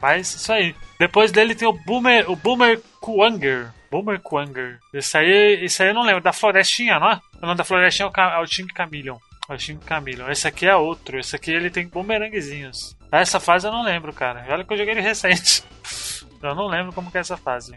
[0.01, 0.75] Mas isso aí.
[0.98, 3.70] Depois dele tem o Boomer, o Boomer Kuanger.
[3.88, 4.81] Boomer Kuanger.
[4.92, 6.22] Esse aí, esse aí eu não lembro.
[6.22, 7.20] Da Florestinha, não é?
[7.40, 9.18] O nome da Florestinha é o, é o Team Chameleon.
[9.48, 10.31] O Team Chameleon.
[10.31, 11.18] Esse aqui é outro.
[11.18, 12.96] Esse aqui ele tem bumeranguezinhos.
[13.11, 14.44] Essa fase eu não lembro, cara.
[14.48, 15.64] Olha que eu joguei ele recente.
[16.42, 17.70] Eu não lembro como que é essa fase.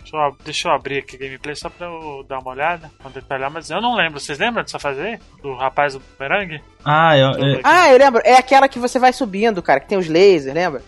[0.00, 3.50] Deixa eu, deixa eu abrir aqui gameplay só pra eu dar uma olhada, pra detalhar,
[3.50, 4.18] mas eu não lembro.
[4.18, 5.18] Vocês lembram dessa fase aí?
[5.42, 6.62] Do rapaz do bumerangue?
[6.82, 8.22] Ah, eu, eu- Ah, eu lembro.
[8.24, 10.82] É aquela que você vai subindo, cara, que tem os lasers, lembra?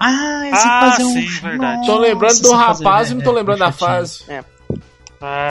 [0.00, 1.08] ah, essa Ah, fase é um...
[1.12, 1.86] sim, verdade.
[1.86, 4.24] Tô lembrando do rapaz é- e não tô é- lembrando é da fase.
[4.28, 4.42] É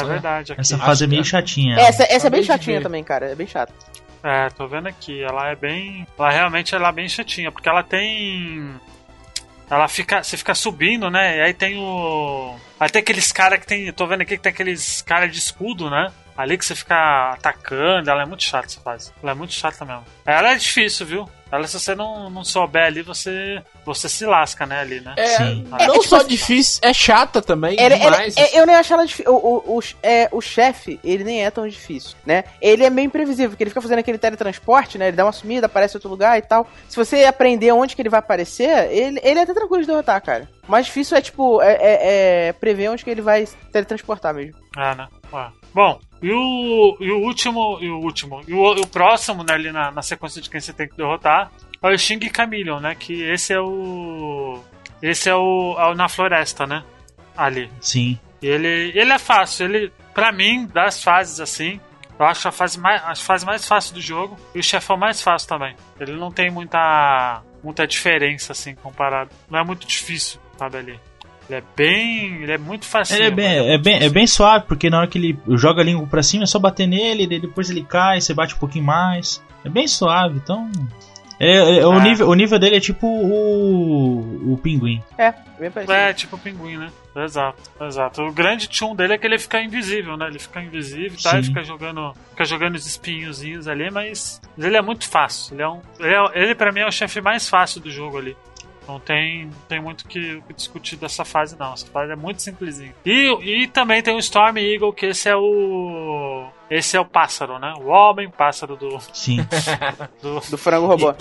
[0.03, 0.51] verdade.
[0.51, 0.61] Aqui.
[0.61, 1.77] Essa fase é meio chatinha.
[1.79, 2.83] Essa, essa é bem chatinha ver.
[2.83, 3.31] também, cara.
[3.31, 3.73] É bem chata.
[4.23, 5.21] É, tô vendo aqui.
[5.21, 6.07] Ela é bem.
[6.17, 8.79] Ela realmente ela é bem chatinha, porque ela tem.
[9.69, 10.23] Ela fica.
[10.23, 11.37] Você fica subindo, né?
[11.37, 12.55] E aí tem o.
[12.79, 13.91] Aí tem aqueles caras que tem.
[13.91, 16.11] Tô vendo aqui que tem aqueles caras de escudo, né?
[16.35, 18.09] Ali que você fica atacando.
[18.09, 19.11] Ela é muito chata essa fase.
[19.21, 20.03] Ela é muito chata mesmo.
[20.25, 21.29] Ela é difícil, viu?
[21.51, 23.61] Ela, se você não, não souber ali, você.
[23.85, 24.79] Você se lasca, né?
[24.79, 25.13] Ali, né?
[25.17, 25.67] É, Sim.
[25.69, 28.35] não É, tipo só assim- difícil, é chata também, demais.
[28.37, 29.31] é, eu nem acho ela difícil.
[29.31, 29.37] O,
[29.75, 32.45] o, o, é, o chefe, ele nem é tão difícil, né?
[32.59, 35.09] Ele é meio imprevisível, porque ele fica fazendo aquele teletransporte, né?
[35.09, 36.67] Ele dá uma sumida, aparece em outro lugar e tal.
[36.89, 40.19] Se você aprender onde que ele vai aparecer, ele, ele é até tranquilo de derrotar,
[40.23, 40.49] cara.
[40.67, 44.57] O mais difícil é, tipo, é, é- é prever onde que ele vai teletransportar mesmo.
[44.75, 45.07] É, né?
[45.73, 49.53] Bom, e o, e o último, e o último, e o, e o próximo, né,
[49.53, 52.95] ali na, na sequência de quem você tem que derrotar, é o Xing Chameleon, né?
[52.95, 54.63] Que esse é o.
[55.01, 56.83] Esse é o, é o na floresta, né?
[57.35, 57.69] Ali.
[57.81, 58.17] Sim.
[58.41, 61.79] E ele, ele é fácil, ele, pra mim, das fases assim,
[62.17, 65.21] eu acho a fase mais, a fase mais fácil do jogo e o chefão mais
[65.21, 65.75] fácil também.
[65.99, 69.31] Ele não tem muita, muita diferença assim comparado.
[69.49, 70.99] Não é muito difícil, sabe ali.
[71.49, 73.15] Ele é bem, ele é muito fácil.
[73.15, 75.83] Ele é bem, é, bem, é bem suave, porque na hora que ele joga a
[75.83, 78.85] língua pra cima é só bater nele, daí depois ele cai, você bate um pouquinho
[78.85, 79.43] mais.
[79.65, 80.71] É bem suave, então.
[81.39, 81.99] É, é- o, Ah.
[82.01, 84.53] nível, o nível dele é tipo o.
[84.53, 85.01] o pinguim.
[85.17, 85.93] É, bem parecido.
[85.93, 86.89] É, tipo o pinguim, né?
[87.15, 88.21] Exato, exato.
[88.23, 90.27] O grande tchum dele é que ele fica invisível, né?
[90.27, 91.33] Ele fica invisível, tá?
[91.37, 95.53] Ele fica jogando, fica jogando os espinhozinhos ali, mas ele é muito fácil.
[95.55, 98.17] Ele é um, ele, é, ele para mim é o chefe mais fácil do jogo
[98.17, 98.35] ali.
[98.87, 101.73] Não tem, não tem muito o que, discutir dessa fase, não.
[101.73, 102.93] Essa fase é muito simplesinha.
[103.05, 106.47] E, e também tem o Storm Eagle, que esse é o.
[106.69, 107.73] Esse é o pássaro, né?
[107.77, 108.97] O homem pássaro do.
[109.13, 109.45] Sim.
[110.21, 111.13] do, Do frango robô.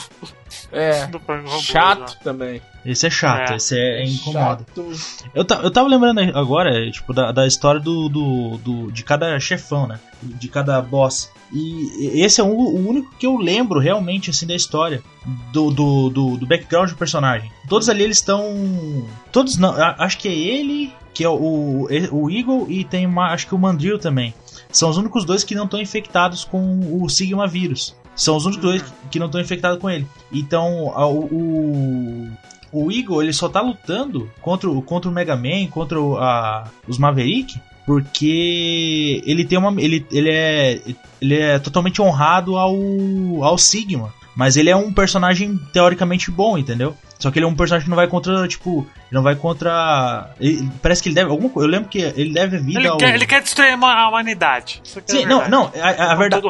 [0.70, 2.18] É, do Pang Robô, chato já.
[2.20, 2.62] também.
[2.86, 3.56] Esse é chato, É.
[3.56, 4.64] esse é, incomoda.
[4.66, 4.96] Chato.
[5.34, 9.38] Eu, ta- eu tava lembrando agora, tipo, da, da história do, do, do- de cada
[9.40, 10.00] chefão, né?
[10.22, 11.30] De cada boss.
[11.52, 15.02] E esse é o, o único que eu lembro realmente, assim, da história.
[15.52, 17.52] Do, do, do, do background do personagem.
[17.68, 19.06] Todos ali eles estão.
[19.30, 19.70] Todos não.
[19.72, 23.54] a- Acho que é ele, que é o, o Eagle, e tem uma, acho que
[23.54, 24.34] o Mandrill também.
[24.72, 27.94] São os únicos dois que não estão infectados com o Sigma vírus.
[28.16, 30.06] São os únicos dois que não estão infectados com ele.
[30.32, 32.28] Então, o,
[32.72, 36.16] o, o Eagle ele só tá lutando contra, o- contra o Mega Man, contra o-
[36.18, 39.80] a- os Maverick, porque ele tem uma.
[39.80, 40.80] Ele, ele, é,
[41.20, 42.74] ele é totalmente honrado ao,
[43.42, 44.12] ao Sigma.
[44.34, 46.96] Mas ele é um personagem teoricamente bom, entendeu?
[47.22, 50.28] Só que ele é um personagem que não vai contra, tipo, ele não vai contra.
[50.40, 51.30] ele- parece que ele deve.
[51.30, 51.52] Alguma.
[51.54, 52.96] Eu lembro que ele deve vida Ele ao.
[52.98, 54.82] quer, ele quer destruir a huma- a humanidade.
[54.84, 56.42] É Sim, a não, não, a, a verdade.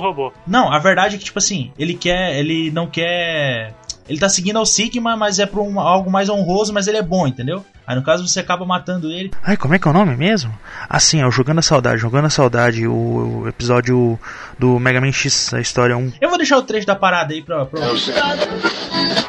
[0.47, 2.39] Não, a verdade é que, tipo assim, ele quer.
[2.39, 3.75] Ele não quer.
[4.09, 7.03] Ele tá seguindo ao Sigma, mas é pra um, algo mais honroso, mas ele é
[7.03, 7.63] bom, entendeu?
[7.87, 9.31] Aí no caso você acaba matando ele.
[9.43, 10.57] Ai, como é que é o nome mesmo?
[10.89, 14.19] Assim, é o Jogando a Saudade, Jogando a Saudade, o, o episódio
[14.59, 16.13] do Mega Man X, a história 1.
[16.21, 17.67] Eu vou deixar o trecho da parada aí pra.
[17.67, 17.81] pra...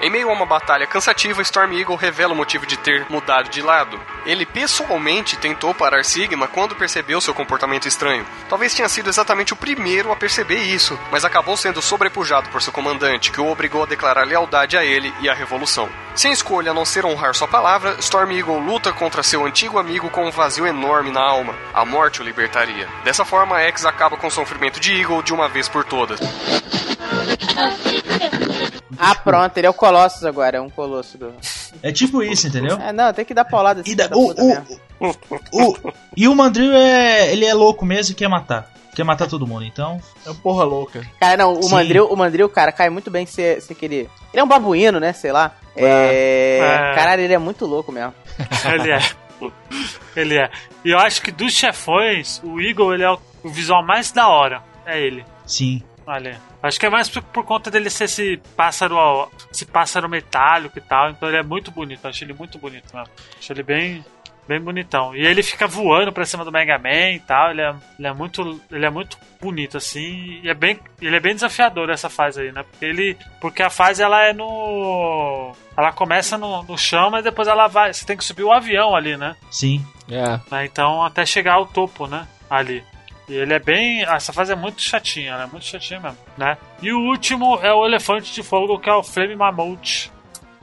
[0.02, 3.62] Em meio a uma batalha cansativa, Storm Eagle revela o motivo de ter mudado de
[3.62, 4.00] lado.
[4.26, 8.26] Ele pessoalmente tentou parar Sigma quando percebeu seu comportamento estranho.
[8.50, 12.72] Talvez tenha sido exatamente o primeiro a perceber isso, mas acabou sendo sobrepujado por seu
[12.72, 15.90] comandante, que o obrigou a declarar lealdade a ele e à revolução.
[16.16, 20.10] Sem escolha a não ser honrar sua palavra, Storm Eagle luta contra seu antigo amigo
[20.10, 21.56] com um vazio enorme na alma.
[21.74, 22.88] A morte o libertaria.
[23.04, 26.20] Dessa forma, X acaba com o sofrimento de Eagle de uma vez por todas.
[28.98, 31.34] Ah, pronto, ele é o Colossus agora, é um colosso do.
[31.82, 32.78] É tipo isso, entendeu?
[32.80, 33.96] É, não, tem que dar paulada E, assim.
[33.96, 35.10] da- da o, o,
[35.52, 37.32] o, e o Mandrill é.
[37.34, 38.72] Ele é louco mesmo e quer matar.
[38.94, 40.00] Quer matar todo mundo, então.
[40.26, 41.06] É uma porra louca.
[41.20, 41.72] Cara, não, o Sim.
[41.72, 44.10] Mandrill, o Mandrill, cara, cai muito bem se, se aquele.
[44.32, 45.14] Ele é um babuíno, né?
[45.14, 45.56] Sei lá.
[45.76, 46.60] É.
[46.62, 46.96] É.
[46.96, 48.14] Caralho, ele é muito louco mesmo.
[48.74, 49.00] Ele é.
[50.16, 50.50] Ele é.
[50.86, 54.64] E eu acho que dos chefões, o Eagle ele é o, visual mais da hora.
[54.86, 55.26] É ele.
[55.46, 55.82] Sim.
[56.06, 56.40] Olha.
[56.62, 60.78] Acho que é mais por, por conta dele ser esse pássaro, ó, esse pássaro metálico
[60.78, 61.10] e tal.
[61.10, 62.08] Então ele é muito bonito.
[62.08, 63.10] Acho ele muito bonito mesmo.
[63.38, 64.06] Acho ele bem,
[64.48, 65.16] bem bonitão.
[65.16, 67.52] E ele fica voando pra cima do Mega Man e tal.
[67.52, 70.40] Ele é, ele é muito, ele é muito bonito assim.
[70.44, 72.64] E é bem, ele é bem desafiador essa fase aí, né?
[72.64, 77.48] Porque ele, porque a fase ela é no, ela começa no, no chão, mas depois
[77.48, 77.94] ela vai.
[77.94, 79.36] Você tem que subir o avião ali, né?
[79.52, 79.86] Sim.
[80.10, 80.40] É.
[80.52, 80.66] né?
[80.66, 82.28] Então até chegar ao topo, né?
[82.50, 82.84] Ali.
[83.28, 84.04] E ele é bem.
[84.04, 86.58] Essa fase é muito chatinha, ela é muito chatinha mesmo, né?
[86.82, 90.12] E o último é o elefante de fogo, que é o Flame Mammoth.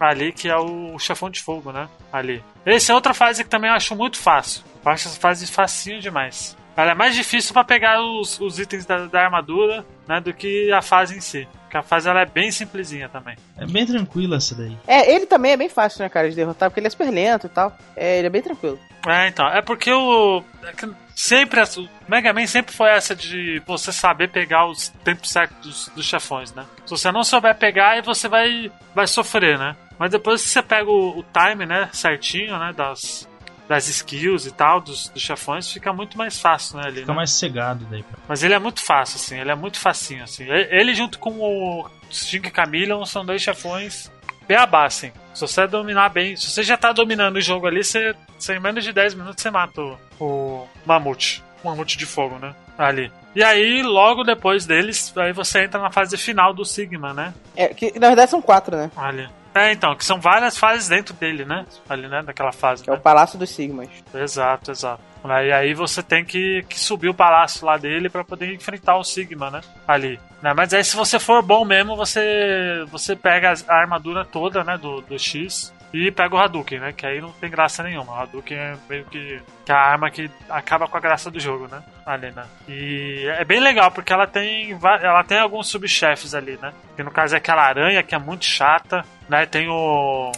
[0.01, 1.87] Ali que é o chefão de fogo, né?
[2.11, 2.43] Ali.
[2.65, 4.65] Essa é outra fase que também eu acho muito fácil.
[4.83, 6.57] Eu acho essa fase facinho demais.
[6.77, 10.21] Ela é mais difícil pra pegar os, os itens da, da armadura, né?
[10.21, 11.47] Do que a fase em si.
[11.65, 13.37] Porque a fase ela é bem simplesinha também.
[13.59, 14.77] É bem tranquila essa daí.
[14.87, 17.47] É, ele também é bem fácil, né, cara, de derrotar, porque ele é super lento
[17.47, 17.77] e tal.
[17.95, 18.79] É, ele é bem tranquilo.
[19.07, 19.47] É, então.
[19.47, 20.43] É porque o.
[20.65, 21.61] é que sempre.
[21.61, 26.07] O Mega Man sempre foi essa de você saber pegar os tempos certos dos, dos
[26.07, 26.65] chefões, né?
[26.85, 29.77] Se você não souber pegar, aí você vai, vai sofrer, né?
[30.01, 31.91] Mas depois que você pega o, o time, né?
[31.93, 32.73] Certinho, né?
[32.75, 33.29] Das,
[33.69, 36.85] das skills e tal, dos, dos chefões, fica muito mais fácil, né?
[36.87, 37.17] Ali, Fica né?
[37.17, 38.03] mais cegado daí.
[38.27, 40.47] Mas ele é muito fácil, assim, ele é muito facinho, assim.
[40.49, 44.11] Ele junto com o Stink e Chameleon são dois chefões
[44.49, 45.13] beabá, assim.
[45.35, 48.61] Se você dominar bem, se você já tá dominando o jogo ali, você, você em
[48.61, 51.45] menos de 10 minutos você mata o, o mamute.
[51.63, 52.55] O mamute de fogo, né?
[52.79, 53.13] Ali.
[53.37, 57.35] E aí, logo depois deles, aí você entra na fase final do Sigma, né?
[57.55, 58.91] É, que na verdade são quatro, né?
[58.97, 59.29] Ali.
[59.55, 61.67] É, então, que são várias fases dentro dele, né?
[61.89, 62.23] Ali, né?
[62.23, 62.85] Daquela fase.
[62.85, 62.99] Que é né?
[62.99, 63.89] o Palácio dos Sigmas.
[64.15, 65.03] Exato, exato.
[65.25, 69.05] E aí você tem que, que subir o palácio lá dele pra poder enfrentar o
[69.05, 69.61] Sigma, né?
[69.87, 70.19] Ali.
[70.41, 70.55] Né?
[70.55, 75.03] Mas aí se você for bom mesmo, você você pega a armadura toda, né, do,
[75.03, 76.93] do X e pega o Hadouken, né?
[76.93, 78.13] Que aí não tem graça nenhuma.
[78.13, 81.69] O Hadouken é meio que, que a arma que acaba com a graça do jogo,
[81.69, 81.83] né?
[82.11, 82.45] Ali, né?
[82.69, 86.73] E é bem legal porque ela tem ela tem alguns subchefes ali, né?
[86.97, 89.47] Que no caso é aquela aranha que é muito chata, né?
[89.47, 90.33] Tem o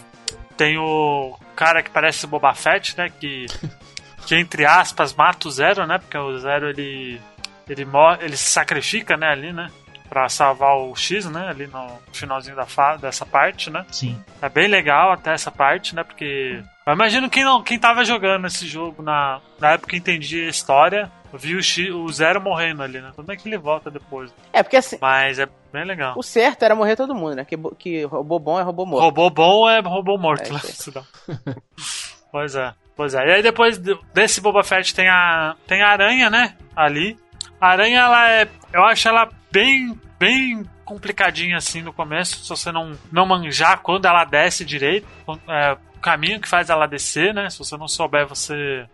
[0.55, 3.09] tem o cara que parece Boba Fett, né?
[3.09, 3.45] Que
[4.27, 5.97] que entre aspas mata o Zero, né?
[5.97, 7.19] Porque o Zero ele
[7.67, 9.69] ele morre, ele se sacrifica, né, ali, né,
[10.13, 13.83] Pra salvar o X, né, ali no finalzinho da fa dessa parte, né?
[13.91, 14.15] Sim.
[14.39, 16.03] É bem legal até essa parte, né?
[16.03, 20.45] Porque eu imagino quem não, quem tava jogando esse jogo na, na época que entendia
[20.45, 23.11] a história, viu o, X, o Zero morrendo ali, né?
[23.15, 24.31] Tudo bem que ele volta depois.
[24.53, 26.13] É, porque assim, Mas é bem legal.
[26.15, 27.43] o certo era morrer todo mundo, né?
[27.45, 29.01] Que, que robô bom é robô morto.
[29.05, 30.59] Robô bom é robô morto, É né?
[32.31, 33.25] pois é, pois é.
[33.27, 36.55] E aí depois de- desse Boba Fett tem a, tem a aranha, né?
[36.75, 37.17] Ali.
[37.63, 38.49] A aranha, ela é.
[38.73, 42.43] Eu acho ela bem, bem complicadinha assim no começo.
[42.43, 45.07] Se você não, não manjar quando ela desce direito,
[45.47, 47.49] é, o caminho que faz ela descer, né?
[47.49, 48.85] Se você não souber, você.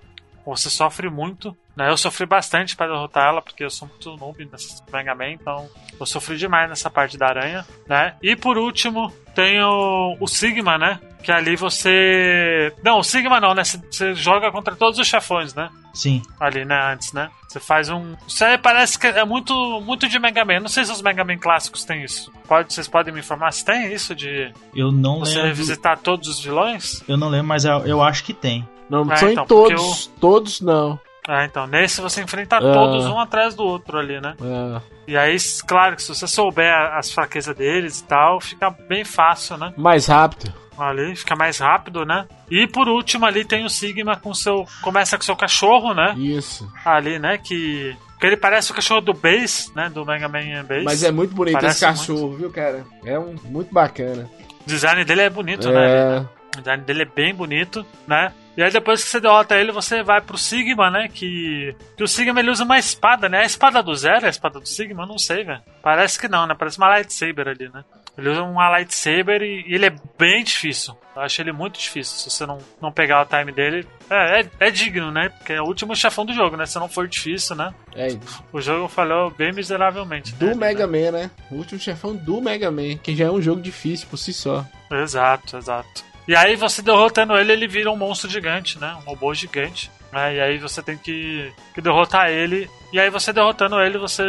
[0.46, 1.90] Você sofre muito, né?
[1.90, 5.68] Eu sofri bastante para derrotar ela, porque eu sou muito noob nesse Mega Man, então
[6.00, 8.16] eu sofri demais nessa parte da aranha, né?
[8.22, 11.00] E por último, tem o, o Sigma, né?
[11.24, 12.74] Que ali você.
[12.84, 13.64] Não, o Sigma não, né?
[13.64, 15.70] Você- Você joga contra todos os chefões, né?
[15.94, 16.22] Sim.
[16.40, 16.94] Ali, né?
[16.94, 17.30] Antes, né?
[17.48, 18.16] Você faz um.
[18.28, 20.60] Isso aí parece que é muito, muito de Mega Man.
[20.62, 22.32] Não sei se os Mega Man clássicos têm isso.
[22.48, 25.48] Pode, vocês podem me informar se tem isso de Eu não você lembro.
[25.48, 27.04] revisitar todos os vilões?
[27.08, 28.68] Eu não lembro, mas eu, eu acho que tem.
[28.90, 30.08] Não, não Ah, são então, em todos.
[30.08, 31.00] porque Todos não.
[31.28, 32.62] É, então, nesse você enfrenta Ah.
[32.62, 34.36] todos um atrás do outro ali, né?
[34.42, 34.82] É.
[35.12, 35.36] E aí,
[35.68, 39.74] claro que se você souber as fraquezas deles e tal, fica bem fácil, né?
[39.78, 40.52] Mais rápido.
[40.84, 42.28] Ali, fica mais rápido, né?
[42.50, 44.66] E por último ali tem o Sigma com seu.
[44.82, 46.16] Começa com seu cachorro, né?
[46.18, 46.70] Isso.
[46.86, 47.38] Ali, né?
[47.38, 47.96] Que.
[48.20, 49.90] Que ele parece o cachorro do Base, né?
[49.90, 50.84] Do Mega Man Base.
[50.84, 52.86] Mas é muito bonito Parece esse cachorro, viu, cara?
[53.06, 54.30] É um, muito bacana.
[54.62, 56.18] O design dele é bonito, né?
[56.18, 56.20] É.
[56.58, 58.34] O design dele é bem bonito, né?
[58.60, 61.08] E aí depois que você derrota ele, você vai pro Sigma, né?
[61.08, 63.40] Que, que o Sigma ele usa uma espada, né?
[63.40, 65.04] A espada do Zero é a espada do Sigma?
[65.04, 65.62] Eu não sei, velho.
[65.82, 66.54] Parece que não, né?
[66.60, 67.86] Parece uma lightsaber ali, né?
[68.20, 70.98] Ele usa uma lightsaber e, e ele é bem difícil.
[71.16, 72.18] Eu acho ele muito difícil.
[72.18, 75.30] Se você não, não pegar o time dele, é, é, é digno, né?
[75.30, 76.66] Porque é o último chefão do jogo, né?
[76.66, 77.74] Se não for difícil, né?
[77.96, 78.08] É,
[78.54, 80.34] O jogo falhou bem miseravelmente.
[80.36, 81.12] do nele, Mega né?
[81.12, 81.32] Man, né?
[81.50, 84.66] O último chefão do Mega Man, que já é um jogo difícil por si só.
[84.92, 86.04] Exato, exato.
[86.28, 88.96] E aí você derrotando ele, ele vira um monstro gigante, né?
[89.02, 89.90] Um robô gigante.
[90.12, 90.36] Né?
[90.36, 92.70] E aí você tem que, que derrotar ele.
[92.94, 94.24] E aí você derrotando ele, você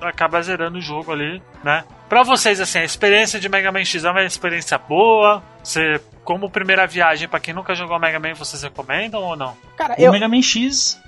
[0.00, 1.84] acaba zerando o jogo ali, né?
[2.12, 5.42] Pra vocês, assim, a experiência de Mega Man X é uma experiência boa?
[5.64, 9.56] Você, como primeira viagem, pra quem nunca jogou Mega Man, vocês recomendam ou não?
[9.78, 11.00] Cara, O eu, Mega Man X.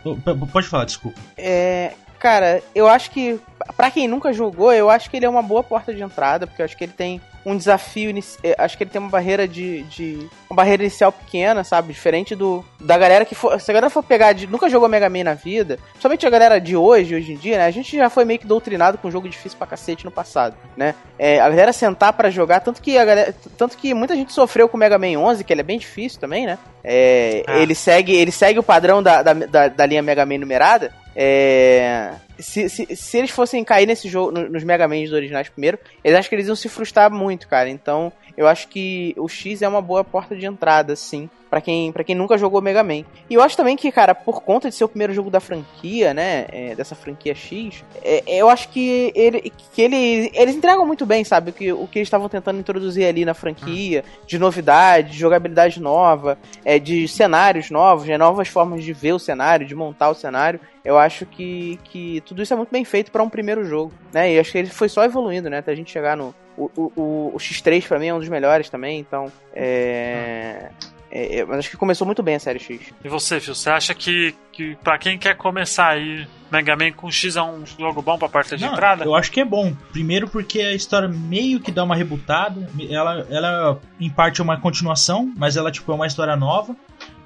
[0.50, 1.20] Pode falar, desculpa.
[1.36, 3.38] É, cara, eu acho que
[3.76, 6.62] pra quem nunca jogou, eu acho que ele é uma boa porta de entrada, porque
[6.62, 9.46] eu acho que ele tem um desafio, inici- eh, acho que ele tem uma barreira
[9.46, 13.74] de, de uma barreira inicial pequena, sabe, diferente do da galera que for, se a
[13.74, 17.14] galera for pegar de nunca jogou Mega Man na vida, principalmente a galera de hoje,
[17.14, 19.58] hoje em dia, né, a gente já foi meio que doutrinado com um jogo difícil
[19.58, 20.94] pra cacete no passado, né?
[21.18, 24.68] É, a galera sentar pra jogar, tanto que a galera, tanto que muita gente sofreu
[24.68, 26.58] com o Mega Man 11, que ele é bem difícil também, né?
[26.82, 27.58] É, Ah.
[27.58, 30.92] Ele segue, ele segue o padrão da, da, da, da linha Mega Man numerada.
[31.16, 35.78] É, se, se, se eles fossem cair nesse jogo, no- nos Mega Man originais primeiro,
[36.02, 37.68] eles acham que eles iam se frustrar muito, cara.
[37.68, 41.92] Então, eu acho que o X é uma boa porta de entrada, sim, pra quem,
[41.92, 43.04] pra quem nunca jogou Mega Man.
[43.30, 46.12] E eu acho também que, cara, por conta de ser o primeiro jogo da franquia,
[46.12, 51.06] né, é, dessa franquia X, é, eu acho que, ele, que ele, eles entregam muito
[51.06, 55.12] bem, sabe, o que, o que eles estavam tentando introduzir ali na franquia, de novidade,
[55.12, 59.76] de jogabilidade nova, é, de cenários novos, né, novas formas de ver o cenário, de
[59.76, 60.58] montar o cenário.
[60.84, 64.32] Eu acho que, que tudo isso é muito bem feito pra um primeiro jogo, né?
[64.32, 65.58] E acho que ele foi só evoluindo, né?
[65.58, 66.34] Até a gente chegar no.
[66.56, 69.30] O, o, o- o X3 pra mim é um dos melhores também, então.
[69.54, 70.68] É.
[70.70, 70.70] é,
[71.14, 72.80] é, mas acho que começou muito bem a série X.
[73.04, 77.08] E você, Phil, você acha que, que pra quem quer começar aí, Mega Man com
[77.08, 79.04] X é um jogo bom pra porta de Não, entrada?
[79.04, 79.72] Eu acho que é bom.
[79.92, 82.68] Primeiro porque a história meio que dá uma rebutada.
[82.90, 86.74] Ela, ela em parte é uma continuação, mas ela tipo é uma história nova.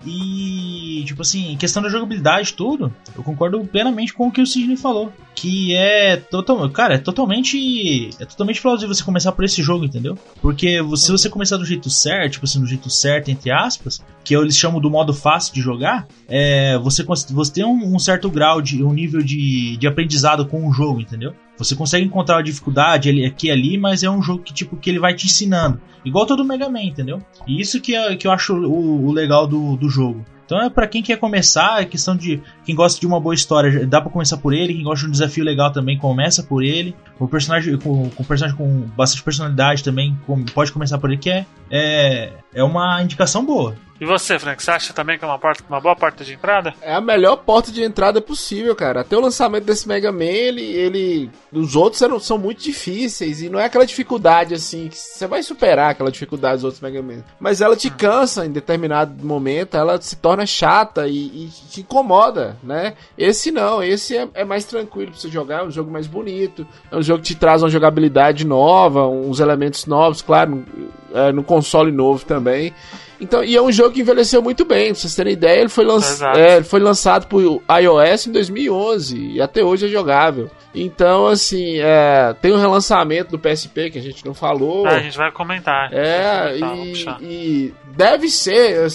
[0.05, 4.47] E, tipo assim, em questão da jogabilidade, tudo, eu concordo plenamente com o que o
[4.47, 5.13] Sidney falou.
[5.41, 8.11] Que é total, cara, é totalmente.
[8.19, 10.19] É totalmente plausível você começar por esse jogo, entendeu?
[10.43, 14.35] Porque se você começar do jeito certo, tipo assim, do jeito certo, entre aspas, que
[14.35, 18.61] eles chamam do modo fácil de jogar, é, você, você tem um, um certo grau
[18.61, 18.83] de.
[18.83, 21.33] um nível de, de aprendizado com o jogo, entendeu?
[21.57, 24.91] Você consegue encontrar a dificuldade aqui e ali, mas é um jogo que, tipo, que
[24.91, 25.81] ele vai te ensinando.
[26.05, 27.23] Igual todo Mega Man, entendeu?
[27.47, 30.25] E isso que, é, que eu acho o, o legal do, do jogo.
[30.49, 33.87] Então é pra quem quer começar, é questão de quem gosta de uma boa história,
[33.87, 36.97] dá pra começar por ele, quem gosta de um desafio legal também começa por ele.
[37.19, 41.29] O personagem com, com personagem com bastante personalidade também com- pode começar por ele que
[41.29, 43.77] é é, é uma indicação boa.
[44.01, 46.73] E você, Frank, você acha também que é uma, porta, uma boa porta de entrada?
[46.81, 49.01] É a melhor porta de entrada possível, cara.
[49.01, 50.63] Até o lançamento desse Mega Man, ele.
[50.63, 53.43] ele os outros eram, são muito difíceis.
[53.43, 54.89] E não é aquela dificuldade assim.
[54.89, 57.25] que Você vai superar aquela dificuldade dos outros Mega Man.
[57.41, 59.77] Mas ela te cansa em determinado momento.
[59.77, 62.95] Ela se torna chata e, e te incomoda, né?
[63.17, 63.83] Esse não.
[63.83, 65.63] Esse é, é mais tranquilo pra você jogar.
[65.63, 66.65] É um jogo mais bonito.
[66.91, 69.09] É um jogo que te traz uma jogabilidade nova.
[69.09, 70.65] Uns elementos novos, claro.
[71.13, 72.73] é, no console novo também.
[73.21, 75.85] Então, e é um jogo que envelheceu muito bem, pra vocês terem ideia, ele foi.
[75.85, 76.39] Exato.
[76.39, 80.51] é, ele foi lançado por iOS em 2011 e até hoje é jogável.
[80.75, 84.87] Então, assim, é, tem um relançamento do PSP que a gente não falou.
[84.87, 85.93] Ah, a gente vai comentar.
[85.93, 88.87] É, puxar, vamos e, e deve ser,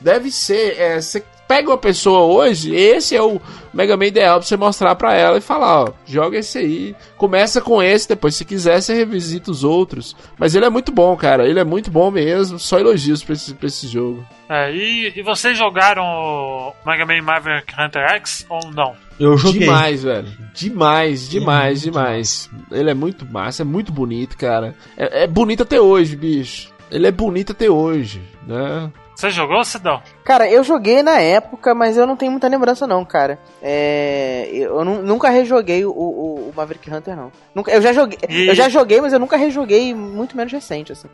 [0.00, 1.00] deve ser, é,
[1.46, 3.40] pega uma pessoa hoje, esse é o
[3.72, 7.60] Mega Man ideal pra você mostrar pra ela e falar, ó, joga esse aí, começa
[7.60, 10.16] com esse, depois se quiser você revisita os outros.
[10.38, 13.54] Mas ele é muito bom, cara, ele é muito bom mesmo, só elogios pra esse,
[13.54, 14.24] pra esse jogo.
[14.48, 18.94] É, e, e vocês jogaram o Mega Man Maverick Hunter X ou não?
[19.18, 19.60] Eu joguei.
[19.60, 20.28] Demais, velho.
[20.54, 22.50] Demais, demais, muito demais.
[22.70, 24.74] Ele é muito massa, é muito bonito, cara.
[24.96, 26.72] É, é bonito até hoje, bicho.
[26.90, 28.90] Ele é bonito até hoje, né?
[29.14, 30.02] Você jogou, Sidão?
[30.24, 33.38] Cara, eu joguei na época, mas eu não tenho muita lembrança não, cara.
[33.62, 37.30] É, eu nu- nunca rejoguei o, o- o Maverick Hunter não.
[37.54, 40.90] Nunca, eu já joguei, E- eu já joguei, mas eu nunca rejoguei, muito menos recente
[40.92, 41.08] assim.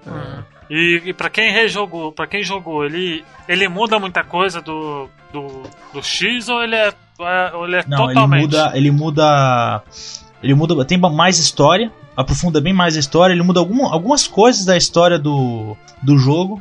[0.70, 5.62] E, e para quem rejogou, para quem jogou, ele ele muda muita coisa do, do,
[5.92, 6.88] do X ou ele é,
[7.20, 8.42] é- ou ele é Não, totalmente?
[8.44, 9.82] ele muda, ele muda,
[10.42, 14.64] ele muda, tem mais história, aprofunda bem mais a história, ele muda alguma- algumas coisas
[14.64, 16.60] da história do, do jogo.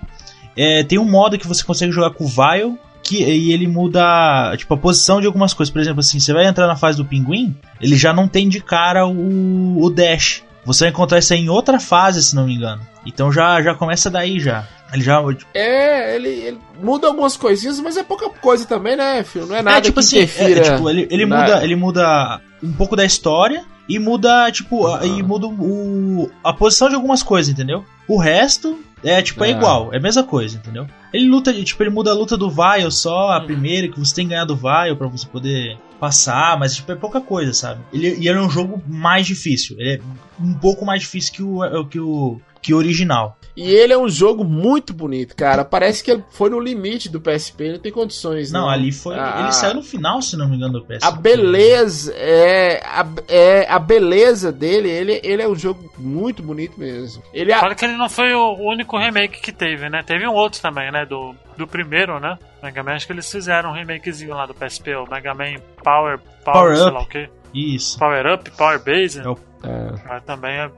[0.56, 4.54] É, tem um modo que você consegue jogar com o Vile, que e ele muda,
[4.58, 5.72] tipo, a posição de algumas coisas.
[5.72, 8.60] Por exemplo, assim, você vai entrar na fase do pinguim, ele já não tem de
[8.62, 10.44] cara o, o dash.
[10.66, 12.82] Você vai encontrar isso aí em outra fase, se não me engano.
[13.06, 14.68] Então já, já começa daí já.
[14.94, 15.22] Ele já,
[15.54, 19.46] É, ele, ele muda algumas coisinhas, mas é pouca coisa também, né, filho?
[19.46, 20.60] Não é nada é, tipo que assim, interfira.
[20.60, 24.88] é, tipo, ele, ele na- muda, ele muda um pouco da história e muda, tipo,
[24.88, 27.86] a- e muda o, a posição de algumas coisas, entendeu?
[28.08, 29.52] O resto é, tipo, é É.
[29.52, 30.88] igual, é a mesma coisa, entendeu?
[31.14, 34.26] Ele luta, tipo, ele muda a luta do Vile só, a primeira, que você tem
[34.26, 37.82] que ganhar do Vile pra você poder passar, mas, tipo, é pouca coisa, sabe?
[37.92, 40.00] Ele, e ele é um jogo mais difícil, ele é
[40.42, 43.39] um pouco mais difícil que o, que o, que o original.
[43.56, 45.66] E ele é um jogo muito bonito, cara.
[45.66, 48.70] Parece que ele foi no limite do PSP, ele não tem condições, Não, não.
[48.70, 51.04] ali foi, Ah, ele saiu no final, se não me engano, do PS.
[51.04, 56.80] A beleza é a, é a beleza dele, ele, ele é um jogo muito bonito
[56.80, 57.22] mesmo.
[57.34, 60.02] Ele é Fala que ele não foi o o único remake que teve, né?
[60.06, 61.06] Teve um outro também, né?
[61.06, 62.38] Do, do primeiro, né?
[62.64, 66.20] Mega Man, acho que eles fizeram um remakezinho lá do PSP, o Mega Man Power,
[66.44, 66.94] Power, Power sei Up.
[66.94, 67.30] lá o quê.
[67.54, 67.98] Isso.
[68.00, 69.20] Power Up, Power Base.
[69.20, 70.70] É o- é, Ah, também é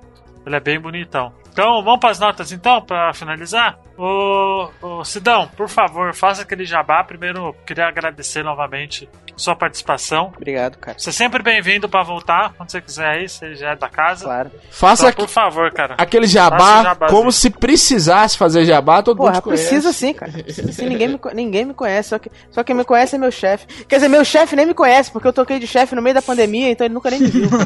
[0.46, 1.32] Ele é bem bonitão.
[1.52, 3.78] Então, vamos para as notas então, para finalizar?
[3.98, 7.04] Ô, ô, Sidão, por favor, faça aquele jabá.
[7.04, 10.32] Primeiro, queria agradecer novamente sua participação.
[10.36, 10.98] Obrigado, cara.
[10.98, 14.26] Você é sempre bem-vindo para voltar, quando você quiser aí, você já é da casa.
[14.26, 14.52] Claro.
[14.72, 15.96] Faça Então, por favor, cara.
[15.98, 19.68] aquele jabá como se precisasse fazer jabá, todo mundo Porra, te conhece.
[19.68, 20.32] precisa sim, cara.
[20.32, 22.10] Precisa sim, ninguém me, ninguém me conhece.
[22.10, 23.68] Só, que, só quem me conhece é meu chefe.
[23.86, 26.22] Quer dizer, meu chefe nem me conhece, porque eu toquei de chefe no meio da
[26.22, 27.50] pandemia, então ele nunca nem me viu.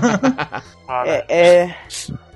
[1.03, 1.75] É, é...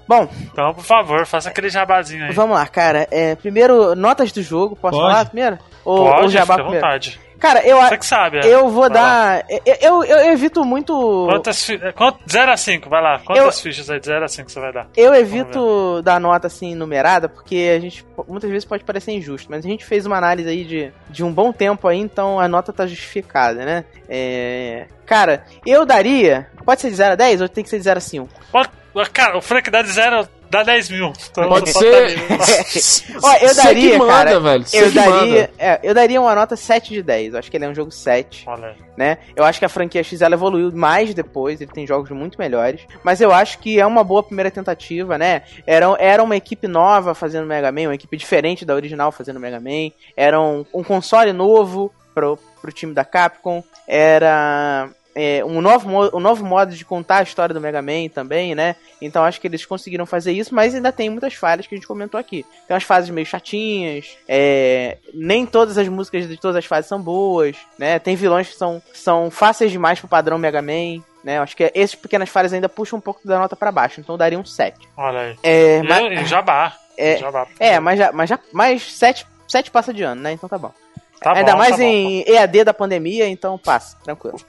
[0.09, 2.33] Bom, Então, por favor, faça aquele jabazinho aí.
[2.33, 3.07] vamos lá, cara.
[3.11, 4.75] É, primeiro, notas do jogo.
[4.75, 5.11] Posso Pode.
[5.13, 5.59] falar primeiro?
[5.85, 6.85] Ou, Pode, ou jabá fica à primeiro?
[6.87, 7.19] vontade.
[7.39, 8.53] Cara, eu, Você que sabe, é.
[8.53, 9.45] eu vou dar.
[9.65, 11.25] Eu, eu, eu evito muito.
[11.29, 12.15] Quantas é, quant...
[12.29, 13.19] 0 a 5, vai lá.
[13.19, 14.87] Quantas fichas aí de 0 a 5 você vai dar?
[14.95, 19.65] Eu evito dar nota assim numerada, porque a gente muitas vezes pode parecer injusto, mas
[19.65, 22.73] a gente fez uma análise aí de, de um bom tempo aí, então a nota
[22.73, 23.85] tá justificada, né?
[24.07, 26.47] É, Cara, eu daria.
[26.63, 28.29] Pode ser de 0 a 10 ou tem que ser de 0 a 5?
[28.51, 28.69] Pode-
[29.13, 31.13] Cara, o Frank dá de 0 dá 10 mil.
[31.31, 32.17] Então, Pode ser.
[33.21, 34.65] Ó, eu daria, manda, cara, velho.
[34.73, 37.33] Eu daria, é, eu daria uma nota 7 de 10.
[37.33, 38.45] Eu acho que ele é um jogo 7.
[38.47, 39.17] Olha né?
[39.33, 42.81] Eu acho que a franquia X ela evoluiu mais depois, ele tem jogos muito melhores,
[43.01, 45.43] mas eu acho que é uma boa primeira tentativa, né?
[45.65, 49.57] Era, era uma equipe nova fazendo Mega Man, uma equipe diferente da original fazendo Mega
[49.57, 54.89] Man, era um, um console novo pro, pro time da Capcom, era
[55.21, 58.77] é, um, novo, um novo modo de contar a história do Mega Man também, né?
[59.01, 61.85] Então acho que eles conseguiram fazer isso, mas ainda tem muitas falhas que a gente
[61.85, 62.45] comentou aqui.
[62.65, 67.01] Tem umas fases meio chatinhas, é, nem todas as músicas de todas as fases são
[67.01, 67.99] boas, né?
[67.99, 71.37] Tem vilões que são, são fáceis demais pro padrão Mega Man, né?
[71.39, 74.39] Acho que essas pequenas falhas ainda puxam um pouco da nota pra baixo, então daria
[74.39, 74.77] um 7.
[74.95, 75.35] Olha aí.
[75.43, 76.77] É, mas, Jabá.
[76.97, 77.45] É, Jabá.
[77.59, 80.31] é, mas já, mas já, mais 7, 7 passa de ano, né?
[80.31, 80.71] Então tá bom.
[81.21, 81.83] Tá Ainda bom, mais tá bom.
[81.83, 84.39] em EAD da pandemia, então passa, tranquilo.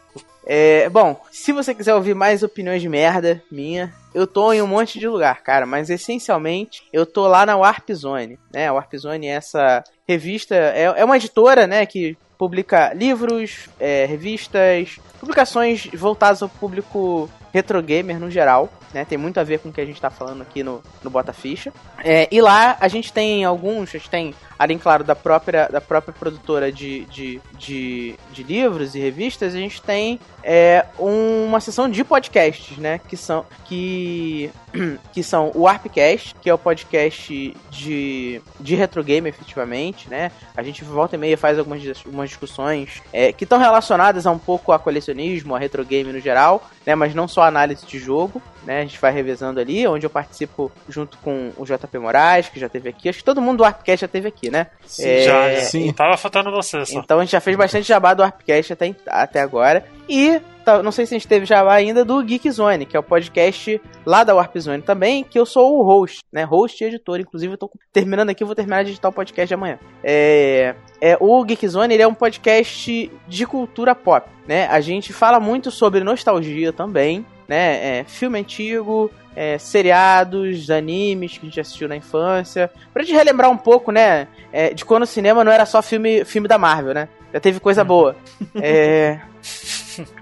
[0.47, 4.67] É, bom, se você quiser ouvir mais opiniões de merda minha, eu tô em um
[4.67, 8.69] monte de lugar, cara, mas essencialmente eu tô lá na Warp Zone, né?
[8.69, 14.07] A Warp Zone é essa revista, é, é uma editora, né, que publica livros, é,
[14.07, 19.05] revistas, publicações voltadas ao público retro gamer no geral, né?
[19.05, 21.33] Tem muito a ver com o que a gente tá falando aqui no, no Bota
[21.33, 21.73] Ficha.
[22.03, 25.81] É, e lá a gente tem alguns, a gente tem, além, claro, da própria, da
[25.81, 31.89] própria produtora de, de, de, de livros e revistas, a gente tem é, uma sessão
[31.89, 33.01] de podcasts, né?
[33.09, 34.51] Que são, que,
[35.15, 40.31] que são o Arpcast, que é o podcast de, de retro game, efetivamente, né?
[40.55, 44.39] A gente volta e meia faz algumas, algumas discussões é, que estão relacionadas a um
[44.39, 46.95] pouco a colecionismo, a retro game no geral, né?
[46.95, 48.81] Mas não só análise de jogo, né?
[48.81, 52.69] A gente vai revezando ali, onde eu participo junto com o JP Moraes, que já
[52.69, 53.09] teve aqui.
[53.09, 54.67] Acho que todo mundo do Arpcast já teve aqui, né?
[54.99, 55.93] É, Já, sim.
[55.93, 56.99] Tava faltando você só.
[56.99, 59.85] então a gente já fez bastante jabá do Arpcast até, até agora.
[60.09, 63.01] E tá, não sei se a gente teve jabá ainda do Geek Zone, que é
[63.01, 66.43] o podcast lá da Warp Zone também, que eu sou o host, né?
[66.45, 67.21] Host e editor.
[67.21, 69.79] Inclusive, eu tô terminando aqui, eu vou terminar de editar o podcast de amanhã.
[70.03, 74.67] É, é, o Geek Zone ele é um podcast de cultura pop, né?
[74.67, 77.99] A gente fala muito sobre nostalgia também, né?
[78.01, 82.71] É, filme antigo, é, seriados, animes que a gente assistiu na infância.
[82.93, 84.29] Pra gente relembrar um pouco, né?
[84.53, 87.09] é, de quando o cinema não era só filme, filme da Marvel, né?
[87.33, 88.17] Já teve coisa boa.
[88.63, 89.21] É,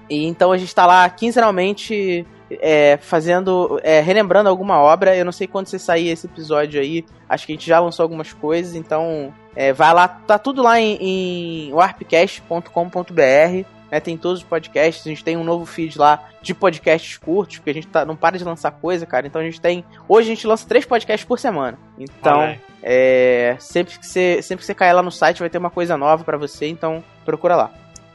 [0.08, 3.80] e então a gente tá lá quinzenalmente é, fazendo.
[3.82, 5.16] é, relembrando alguma obra.
[5.16, 7.04] Eu não sei quando você sair esse episódio aí.
[7.28, 10.80] Acho que a gente já lançou algumas coisas, então é, vai lá, tá tudo lá
[10.80, 13.77] em, em warpcast.com.br.
[13.90, 17.56] Né, tem todos os podcasts, a gente tem um novo feed lá de podcasts curtos,
[17.56, 19.26] porque a gente tá, não para de lançar coisa, cara.
[19.26, 19.84] Então a gente tem.
[20.08, 21.78] Hoje a gente lança três podcasts por semana.
[21.98, 25.70] Então, é, sempre, que você, sempre que você cair lá no site vai ter uma
[25.70, 27.70] coisa nova pra você, então procura lá.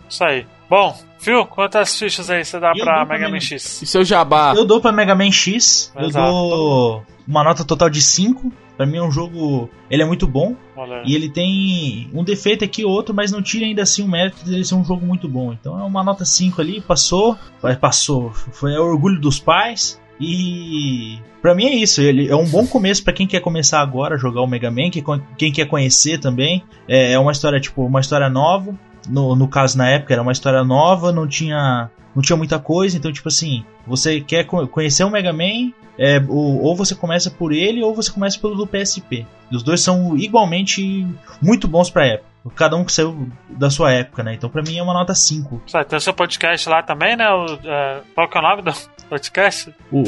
[0.07, 0.45] Isso aí.
[0.69, 3.81] Bom, Phil, quantas fichas aí você dá Eu pra Mega Man X?
[3.81, 4.53] E seu jabá?
[4.55, 6.31] Eu dou pra Mega Man X, eu Exato.
[6.31, 8.51] dou uma nota total de 5.
[8.75, 9.69] Pra mim é um jogo.
[9.89, 10.55] Ele é muito bom.
[10.75, 11.03] Olha.
[11.05, 14.43] E ele tem um defeito aqui ou outro, mas não tira ainda assim o mérito
[14.45, 15.53] dele ser um jogo muito bom.
[15.53, 17.37] Então é uma nota 5 ali, passou.
[17.79, 18.31] Passou.
[18.31, 20.01] Foi o orgulho dos pais.
[20.19, 22.01] E pra mim é isso.
[22.01, 24.89] Ele é um bom começo pra quem quer começar agora a jogar o Mega Man,
[24.89, 25.03] que-
[25.37, 26.63] quem quer conhecer também.
[26.87, 28.73] É, é uma história, tipo, uma história nova.
[29.09, 31.89] No, no caso, na época, era uma história nova, não tinha.
[32.15, 36.19] Não tinha muita coisa, então, tipo assim, você quer co- conhecer o Mega Man, é,
[36.27, 39.25] ou, ou você começa por ele, ou você começa pelo do PSP.
[39.51, 41.07] E os dois são igualmente
[41.41, 42.33] muito bons pra época.
[42.55, 44.33] Cada um que saiu da sua época, né?
[44.33, 45.61] Então pra mim é uma nota 5.
[45.65, 47.29] Isso aí, tem o seu podcast lá também, né?
[47.29, 48.73] O, é, qual que é o nome do
[49.07, 49.73] podcast?
[49.89, 50.03] O.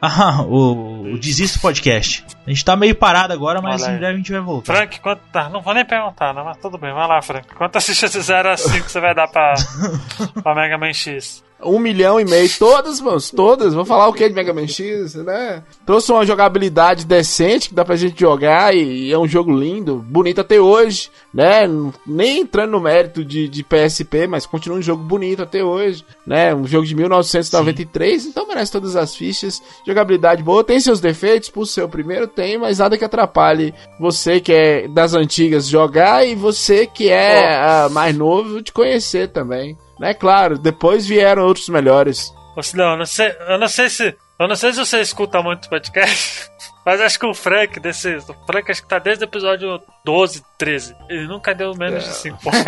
[0.00, 2.24] Ah, o, o Desisto Podcast.
[2.46, 4.74] A gente tá meio parado agora, mas em breve a gente vai voltar.
[4.74, 5.22] Frank, quanto.
[5.32, 7.52] Tá, não vou nem perguntar, não, mas tudo bem, vai lá, Frank.
[7.54, 9.54] Quantas fichas de 0 a 5 você vai dar pra,
[10.42, 11.42] pra Mega Man X?
[11.62, 13.72] Um milhão e meio, todas, mano, todas.
[13.72, 15.62] Vou falar o que de Mega Man X, né?
[15.86, 19.96] Trouxe uma jogabilidade decente que dá pra gente jogar e, e é um jogo lindo,
[19.96, 21.62] bonito até hoje, né?
[22.06, 26.54] Nem entrando no mérito de, de PSP, mas continua um jogo bonito até hoje, né?
[26.54, 28.28] Um jogo de 1993, Sim.
[28.28, 29.62] então merece todas as fichas.
[29.86, 34.40] Jogabilidade boa, tem seus defeitos, por ser o primeiro tem, mas nada que atrapalhe você
[34.40, 37.86] que é das antigas jogar e você que é oh.
[37.86, 39.76] uh, mais novo de conhecer também.
[40.00, 42.32] É claro, depois vieram outros melhores.
[42.62, 44.16] Silão, eu não sei, eu não sei se.
[44.38, 46.50] Eu não sei se você escuta muito podcast.
[46.86, 50.40] Mas acho que o Frank, desse, o Frank acho que tá desde o episódio 12,
[50.56, 50.94] 13.
[51.10, 52.06] Ele nunca deu menos é.
[52.06, 52.60] de 5 pontos.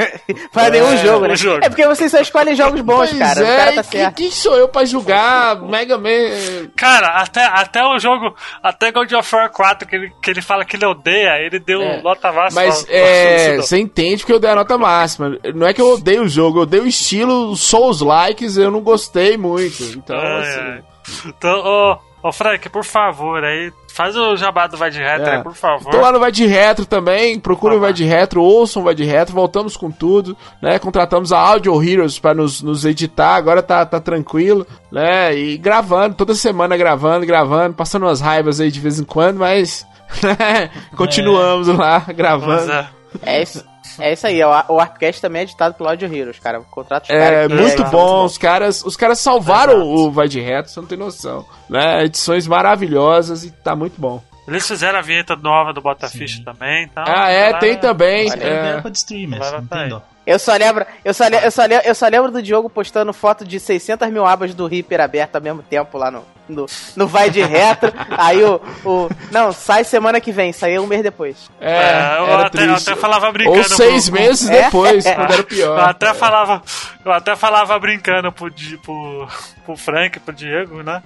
[0.53, 1.37] Pra nenhum é, jogo, né?
[1.37, 1.65] Jogo.
[1.65, 3.41] É porque vocês só escolhem jogos bons, pois cara.
[3.41, 4.17] É, o cara tá certo.
[4.17, 6.69] Quem sou eu pra julgar Mega Man?
[6.77, 10.65] Cara, até, até o jogo, até God of War 4, que ele, que ele fala
[10.65, 12.03] que ele odeia, ele deu é.
[12.03, 12.65] nota máxima.
[12.65, 15.39] Mas é, você entende que eu dei a nota máxima.
[15.55, 19.37] Não é que eu odeio o jogo, eu odeio o estilo Souls-likes, eu não gostei
[19.37, 19.81] muito.
[19.85, 20.85] Então, é, assim...
[21.25, 25.27] Então, ô, oh, oh, Frank, por favor, aí Faz o jabá do Vai de Retro
[25.27, 25.37] é.
[25.39, 25.91] aí, por favor.
[25.91, 28.95] Tô lá no Vai de Retro também, procura o Vai de Retro, ouçam o Vai
[28.95, 30.79] de Retro, voltamos com tudo, né?
[30.79, 35.37] Contratamos a Audio Heroes para nos, nos editar, agora tá, tá tranquilo, né?
[35.37, 39.85] E gravando, toda semana gravando, gravando, passando umas raivas aí de vez em quando, mas
[40.23, 40.71] né?
[40.95, 41.73] continuamos é.
[41.73, 42.71] lá gravando.
[42.71, 42.89] É.
[43.23, 43.65] é isso.
[43.99, 46.61] É isso aí, o Artcast também é editado pelo Audio Heroes, cara.
[46.61, 48.25] Contrato os É, muito é, bom.
[48.25, 49.89] Os caras, os caras salvaram Exato.
[49.89, 51.45] o Vai de Reto, você não tem noção.
[51.69, 52.05] Né?
[52.05, 54.23] Edições maravilhosas e tá muito bom.
[54.47, 57.05] Eles fizeram a vinheta nova do Botafish também, então.
[57.07, 58.29] Ah, é, tem também.
[58.31, 58.81] Vale é.
[58.81, 60.03] pra destruir, mas não tem dó.
[60.27, 63.45] Eu só lembro, eu só, eu, só lembro, eu só lembro do Diogo postando foto
[63.47, 67.31] de 600 mil abas do Reaper aberto ao mesmo tempo lá no, no, no Vai
[67.31, 67.93] de Retro.
[68.11, 69.09] aí o, o.
[69.31, 71.51] Não, sai semana que vem, saiu um mês depois.
[71.61, 73.59] É, é eu, até, eu, até, falava brincando.
[73.59, 74.65] Ou seis pro, meses é?
[74.65, 75.79] depois, é, quando era pior.
[75.79, 76.63] Eu até, falava,
[77.05, 78.51] eu até falava brincando pro,
[78.83, 79.29] pro,
[79.65, 81.03] pro Frank, pro Diego, né?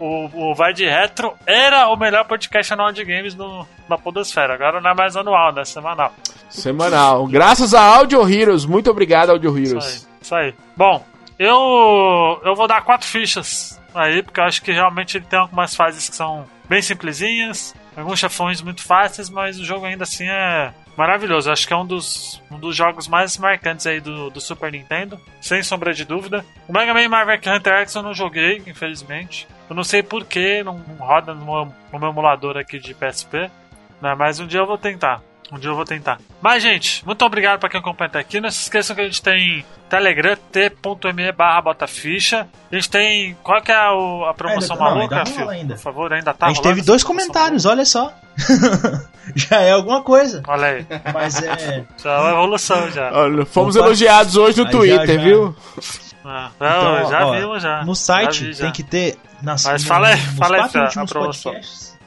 [0.00, 4.54] O, o Vai de Retro era o melhor podcast anual de games no, na Podosfera.
[4.54, 5.64] Agora não é mais anual, né?
[5.64, 6.12] Semanal.
[6.50, 7.26] Semanal.
[7.28, 8.66] Graças a Audio Heroes.
[8.66, 9.84] Muito obrigado, Audio Heroes.
[9.84, 10.12] Isso aí.
[10.20, 10.54] Isso aí.
[10.76, 11.04] Bom,
[11.38, 15.74] eu, eu vou dar quatro fichas aí, porque eu acho que realmente ele tem algumas
[15.74, 20.72] fases que são bem simplesinhas, alguns chefões muito fáceis, mas o jogo ainda assim é
[20.96, 21.48] maravilhoso.
[21.48, 24.72] Eu acho que é um dos, um dos jogos mais marcantes aí do, do Super
[24.72, 26.44] Nintendo, sem sombra de dúvida.
[26.68, 29.46] O Mega Man Marvel Hunter X eu não joguei, infelizmente.
[29.68, 33.50] Eu não sei porquê, não roda no meu, no meu emulador aqui de PSP,
[34.00, 34.14] né?
[34.14, 35.22] mas um dia eu vou tentar.
[35.52, 36.18] Um dia eu vou tentar.
[36.40, 38.40] Mas, gente, muito obrigado para quem acompanha até aqui.
[38.40, 42.48] Não se esqueçam que a gente tem Telegram, t.me barra botaficha.
[42.70, 43.36] A gente tem.
[43.42, 43.90] Qual que é a,
[44.30, 45.48] a promoção ainda, maluca, não, filho?
[45.50, 45.74] Ainda.
[45.74, 48.10] Por favor, ainda tá A gente teve dois comentários, olha só.
[49.36, 50.42] já é alguma coisa.
[50.48, 50.86] Olha aí.
[51.12, 51.84] Mas é.
[52.02, 53.12] Já é uma evolução já.
[53.12, 53.84] Olha, fomos Opa.
[53.84, 55.22] elogiados hoje no Aí Twitter, já, já.
[55.22, 55.56] viu?
[56.24, 57.84] Ah, não, então, já ó, vimos já.
[57.84, 58.64] No site vi, já.
[58.64, 59.18] tem que ter.
[59.42, 61.54] Nas, Mas fala aí, fala aí, a promoção.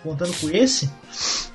[0.05, 0.87] Contando com esse,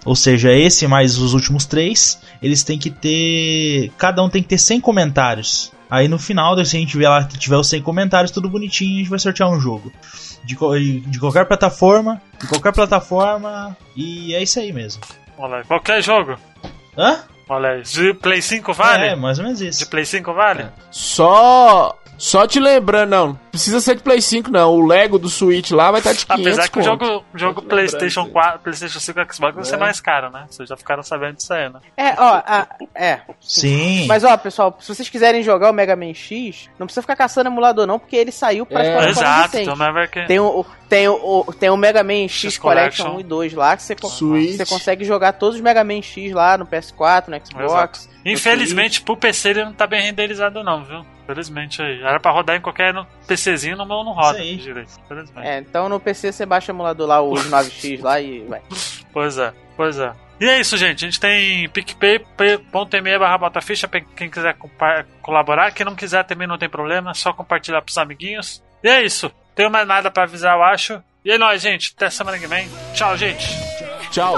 [0.05, 3.93] ou seja, esse mais os últimos três, eles têm que ter.
[3.97, 5.73] Cada um tem que ter 100 comentários.
[5.89, 8.97] Aí no final, se a gente ver lá que tiver os 100 comentários, tudo bonitinho,
[8.97, 9.93] a gente vai sortear um jogo.
[10.43, 10.57] De,
[11.01, 15.01] de qualquer plataforma, de qualquer plataforma, e é isso aí mesmo.
[15.39, 16.37] Olha, qualquer jogo.
[16.99, 17.21] Hã?
[17.49, 19.07] Olha aí, de Play 5 vale?
[19.07, 19.79] É, mais ou menos isso.
[19.81, 20.63] De Play 5 vale?
[20.63, 20.73] É.
[20.91, 25.71] Só só te lembrando, não, precisa ser de Play 5 não, o Lego do Switch
[25.71, 29.21] lá vai estar tá de 500 Apesar que o jogo, jogo PlayStation 4, PlayStation 5
[29.21, 29.79] e Xbox vai ser é.
[29.79, 30.45] mais caro, né?
[30.51, 31.81] Vocês já ficaram sabendo disso aí, né?
[31.97, 33.23] É, ó, a, é.
[33.41, 34.07] Sim.
[34.07, 37.49] Mas ó, pessoal, se vocês quiserem jogar o Mega Man X, não precisa ficar caçando
[37.49, 38.99] emulador não, porque ele saiu para é.
[38.99, 40.27] as Exato, então não é que...
[40.27, 43.55] Tem o, tem o, tem o Mega Man X, X Collection, Collection 1 e 2
[43.55, 47.47] lá, que você, você consegue jogar todos os Mega Man X lá no PS4, no
[47.47, 48.01] Xbox.
[48.01, 48.21] Exato.
[48.27, 51.07] Infelizmente, pro PC ele não tá bem renderizado não, viu?
[51.31, 52.03] Infelizmente aí.
[52.03, 52.93] Era pra rodar em qualquer
[53.27, 54.91] PCzinho, no meu não roda direito.
[55.05, 55.47] Infelizmente.
[55.47, 58.61] É, então no PC você baixa o emulador lá, os 9x lá e vai.
[59.13, 60.13] Pois é, pois é.
[60.41, 61.05] E é isso, gente.
[61.05, 64.57] A gente tem picpay.me barra botaficha pra quem quiser
[65.21, 65.71] colaborar.
[65.73, 68.63] Quem não quiser também não tem problema, é só compartilhar pros amiguinhos.
[68.83, 69.31] E é isso.
[69.55, 71.03] Tenho mais nada pra avisar, eu acho.
[71.25, 71.93] E é nóis, gente.
[71.95, 72.67] Até semana que vem.
[72.95, 73.47] Tchau, gente.
[74.11, 74.35] Tchau.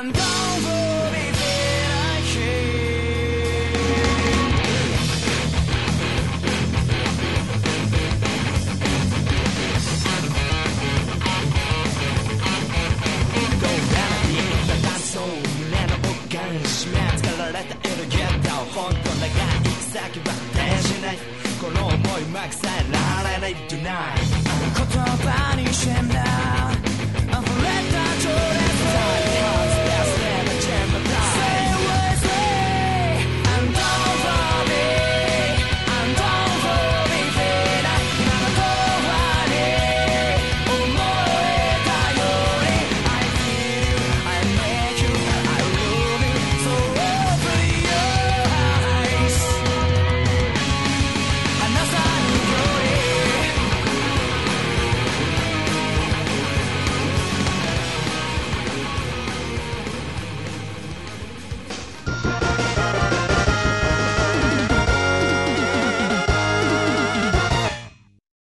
[0.00, 0.12] I'm
[22.38, 24.18] うまくさえられないとない
[24.76, 26.67] 言葉にしない